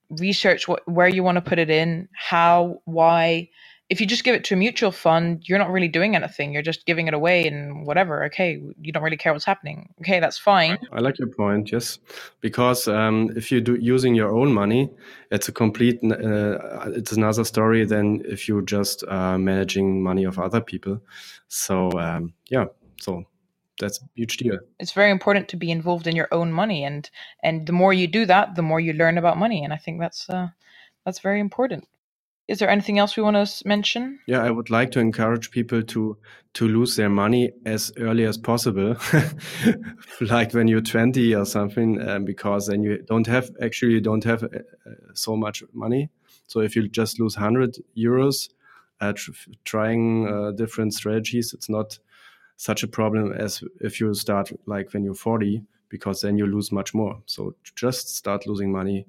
research 0.09 0.67
what 0.67 0.87
where 0.87 1.07
you 1.07 1.23
want 1.23 1.35
to 1.35 1.41
put 1.41 1.59
it 1.59 1.69
in 1.69 2.07
how 2.13 2.81
why. 2.85 3.49
If 3.89 4.01
you 4.01 4.05
just 4.05 4.25
give 4.25 4.35
it 4.35 4.43
to 4.43 4.53
a 4.53 4.57
mutual 4.57 4.91
fund 4.91 5.43
you're 5.47 5.57
not 5.57 5.71
really 5.71 5.87
doing 5.87 6.13
anything. 6.13 6.51
You're 6.51 6.61
just 6.61 6.85
giving 6.85 7.07
it 7.07 7.13
away 7.13 7.47
and 7.47 7.85
whatever. 7.87 8.25
Okay 8.25 8.59
you 8.81 8.91
don't 8.91 9.01
really 9.01 9.15
care 9.15 9.31
what's 9.31 9.45
happening. 9.45 9.93
Okay 10.01 10.19
that's 10.19 10.37
fine. 10.37 10.77
I 10.91 10.99
like 10.99 11.17
your 11.19 11.29
point 11.29 11.71
yes. 11.71 11.97
Because 12.41 12.89
um, 12.89 13.31
if 13.37 13.49
you 13.49 13.61
do 13.61 13.75
using 13.75 14.13
your 14.13 14.35
own 14.35 14.51
money 14.51 14.89
it's 15.31 15.47
a 15.47 15.53
complete 15.53 15.99
uh, 16.03 16.91
it's 16.99 17.13
another 17.13 17.45
story 17.45 17.85
than 17.85 18.21
if 18.25 18.49
you're 18.49 18.61
just 18.61 19.05
uh, 19.07 19.37
managing 19.37 20.03
money 20.03 20.25
of 20.25 20.37
other 20.37 20.59
people. 20.59 21.01
So 21.47 21.89
um, 21.97 22.33
yeah 22.49 22.65
so 22.99 23.23
that's 23.79 24.01
a 24.01 24.05
huge 24.15 24.37
deal. 24.37 24.57
It's 24.79 24.91
very 24.91 25.11
important 25.11 25.49
to 25.49 25.57
be 25.57 25.71
involved 25.71 26.07
in 26.07 26.15
your 26.15 26.27
own 26.31 26.51
money, 26.51 26.83
and 26.83 27.09
and 27.43 27.67
the 27.67 27.73
more 27.73 27.93
you 27.93 28.07
do 28.07 28.25
that, 28.25 28.55
the 28.55 28.61
more 28.61 28.79
you 28.79 28.93
learn 28.93 29.17
about 29.17 29.37
money, 29.37 29.63
and 29.63 29.73
I 29.73 29.77
think 29.77 29.99
that's 29.99 30.29
uh, 30.29 30.47
that's 31.05 31.19
very 31.19 31.39
important. 31.39 31.87
Is 32.47 32.59
there 32.59 32.69
anything 32.69 32.97
else 32.97 33.17
we 33.17 33.23
want 33.23 33.35
to 33.35 33.67
mention? 33.67 34.19
Yeah, 34.25 34.41
I 34.41 34.51
would 34.51 34.69
like 34.69 34.91
to 34.91 35.01
encourage 35.01 35.51
people 35.51 35.83
to 35.83 36.17
to 36.53 36.67
lose 36.67 36.95
their 36.95 37.09
money 37.09 37.51
as 37.65 37.91
early 37.97 38.25
as 38.25 38.37
possible, 38.37 38.95
like 40.21 40.53
when 40.53 40.67
you're 40.67 40.81
20 40.81 41.35
or 41.35 41.45
something, 41.45 42.01
um, 42.07 42.23
because 42.23 42.67
then 42.67 42.83
you 42.83 43.03
don't 43.05 43.27
have 43.27 43.51
actually 43.61 43.93
you 43.93 44.01
don't 44.01 44.23
have 44.23 44.43
uh, 44.43 44.59
so 45.13 45.35
much 45.35 45.61
money. 45.73 46.09
So 46.47 46.61
if 46.61 46.75
you 46.75 46.87
just 46.87 47.19
lose 47.19 47.35
100 47.35 47.77
euros, 47.97 48.49
uh, 49.01 49.13
tr 49.13 49.31
trying 49.65 50.27
uh, 50.27 50.51
different 50.51 50.93
strategies, 50.93 51.53
it's 51.53 51.69
not 51.69 51.99
such 52.57 52.83
a 52.83 52.87
problem 52.87 53.31
as 53.31 53.63
if 53.79 53.99
you 53.99 54.13
start 54.13 54.51
like 54.65 54.93
when 54.93 55.03
you're 55.03 55.13
40 55.13 55.63
because 55.89 56.21
then 56.21 56.37
you 56.37 56.45
lose 56.45 56.71
much 56.71 56.93
more. 56.93 57.21
So 57.25 57.55
just 57.75 58.15
start 58.15 58.45
losing 58.45 58.71
money 58.71 59.05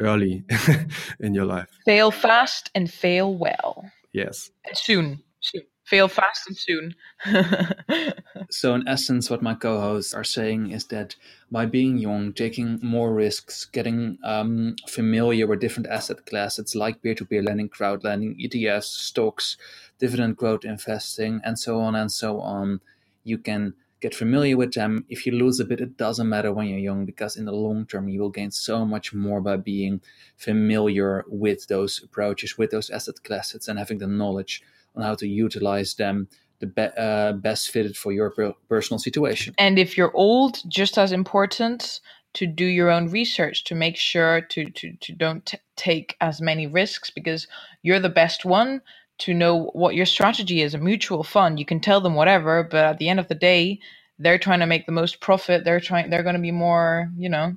early 0.00 0.44
in 1.20 1.34
your 1.34 1.44
life. 1.44 1.68
Fail 1.84 2.10
fast 2.10 2.70
and 2.74 2.90
fail 2.90 3.34
well. 3.34 3.84
Yes. 4.12 4.50
Soon. 4.72 5.22
Soon. 5.40 5.62
Fail 5.84 6.08
fast 6.08 6.46
and 6.46 6.56
soon. 6.56 6.94
So 8.52 8.74
in 8.74 8.86
essence 8.86 9.30
what 9.30 9.42
my 9.42 9.54
co-hosts 9.54 10.12
are 10.12 10.24
saying 10.24 10.72
is 10.72 10.84
that 10.88 11.16
by 11.50 11.64
being 11.64 11.96
young 11.96 12.34
taking 12.34 12.78
more 12.82 13.14
risks 13.14 13.64
getting 13.64 14.18
um, 14.22 14.76
familiar 14.88 15.46
with 15.46 15.60
different 15.60 15.88
asset 15.88 16.26
classes 16.26 16.74
like 16.74 17.02
peer-to-peer 17.02 17.42
lending 17.42 17.70
crowd 17.70 18.04
lending 18.04 18.36
etfs 18.36 18.84
stocks 18.84 19.56
dividend 19.98 20.36
growth 20.36 20.66
investing 20.66 21.40
and 21.44 21.58
so 21.58 21.80
on 21.80 21.94
and 21.94 22.12
so 22.12 22.40
on 22.40 22.80
you 23.24 23.38
can 23.38 23.74
get 24.00 24.14
familiar 24.14 24.56
with 24.56 24.74
them. 24.74 25.04
If 25.08 25.24
you 25.24 25.32
lose 25.32 25.60
a 25.60 25.64
bit, 25.64 25.80
it 25.80 25.96
doesn't 25.96 26.28
matter 26.28 26.52
when 26.52 26.66
you're 26.66 26.78
young 26.78 27.06
because 27.06 27.36
in 27.36 27.44
the 27.44 27.52
long 27.52 27.86
term, 27.86 28.08
you 28.08 28.20
will 28.20 28.30
gain 28.30 28.50
so 28.50 28.84
much 28.84 29.14
more 29.14 29.40
by 29.40 29.56
being 29.56 30.00
familiar 30.36 31.24
with 31.28 31.68
those 31.68 32.02
approaches, 32.02 32.58
with 32.58 32.70
those 32.70 32.90
asset 32.90 33.22
classes, 33.22 33.68
and 33.68 33.78
having 33.78 33.98
the 33.98 34.06
knowledge 34.06 34.62
on 34.96 35.02
how 35.02 35.14
to 35.14 35.26
utilize 35.26 35.94
them 35.94 36.28
the 36.58 36.66
be- 36.66 36.96
uh, 36.96 37.32
best 37.32 37.70
fitted 37.70 37.96
for 37.96 38.12
your 38.12 38.30
per- 38.30 38.54
personal 38.68 38.98
situation. 38.98 39.54
And 39.58 39.78
if 39.78 39.96
you're 39.96 40.14
old, 40.14 40.60
just 40.68 40.98
as 40.98 41.12
important 41.12 42.00
to 42.34 42.46
do 42.46 42.64
your 42.64 42.90
own 42.90 43.08
research 43.08 43.64
to 43.64 43.74
make 43.74 43.96
sure 43.96 44.40
to 44.40 44.70
to, 44.70 44.92
to 45.00 45.12
don't 45.12 45.44
t- 45.44 45.58
take 45.76 46.16
as 46.20 46.40
many 46.40 46.66
risks 46.66 47.10
because 47.10 47.46
you're 47.82 48.00
the 48.00 48.08
best 48.08 48.44
one 48.44 48.80
to 49.22 49.32
know 49.32 49.70
what 49.72 49.94
your 49.94 50.06
strategy 50.06 50.62
is. 50.62 50.74
A 50.74 50.78
mutual 50.78 51.22
fund, 51.22 51.58
you 51.58 51.64
can 51.64 51.80
tell 51.80 52.00
them 52.00 52.14
whatever, 52.14 52.64
but 52.64 52.84
at 52.84 52.98
the 52.98 53.08
end 53.08 53.20
of 53.20 53.28
the 53.28 53.36
day, 53.36 53.78
they're 54.18 54.38
trying 54.38 54.60
to 54.60 54.66
make 54.66 54.86
the 54.86 54.92
most 54.92 55.20
profit. 55.20 55.64
They're 55.64 55.80
trying. 55.80 56.10
They're 56.10 56.24
going 56.24 56.34
to 56.34 56.40
be 56.40 56.50
more, 56.50 57.10
you 57.16 57.28
know, 57.28 57.56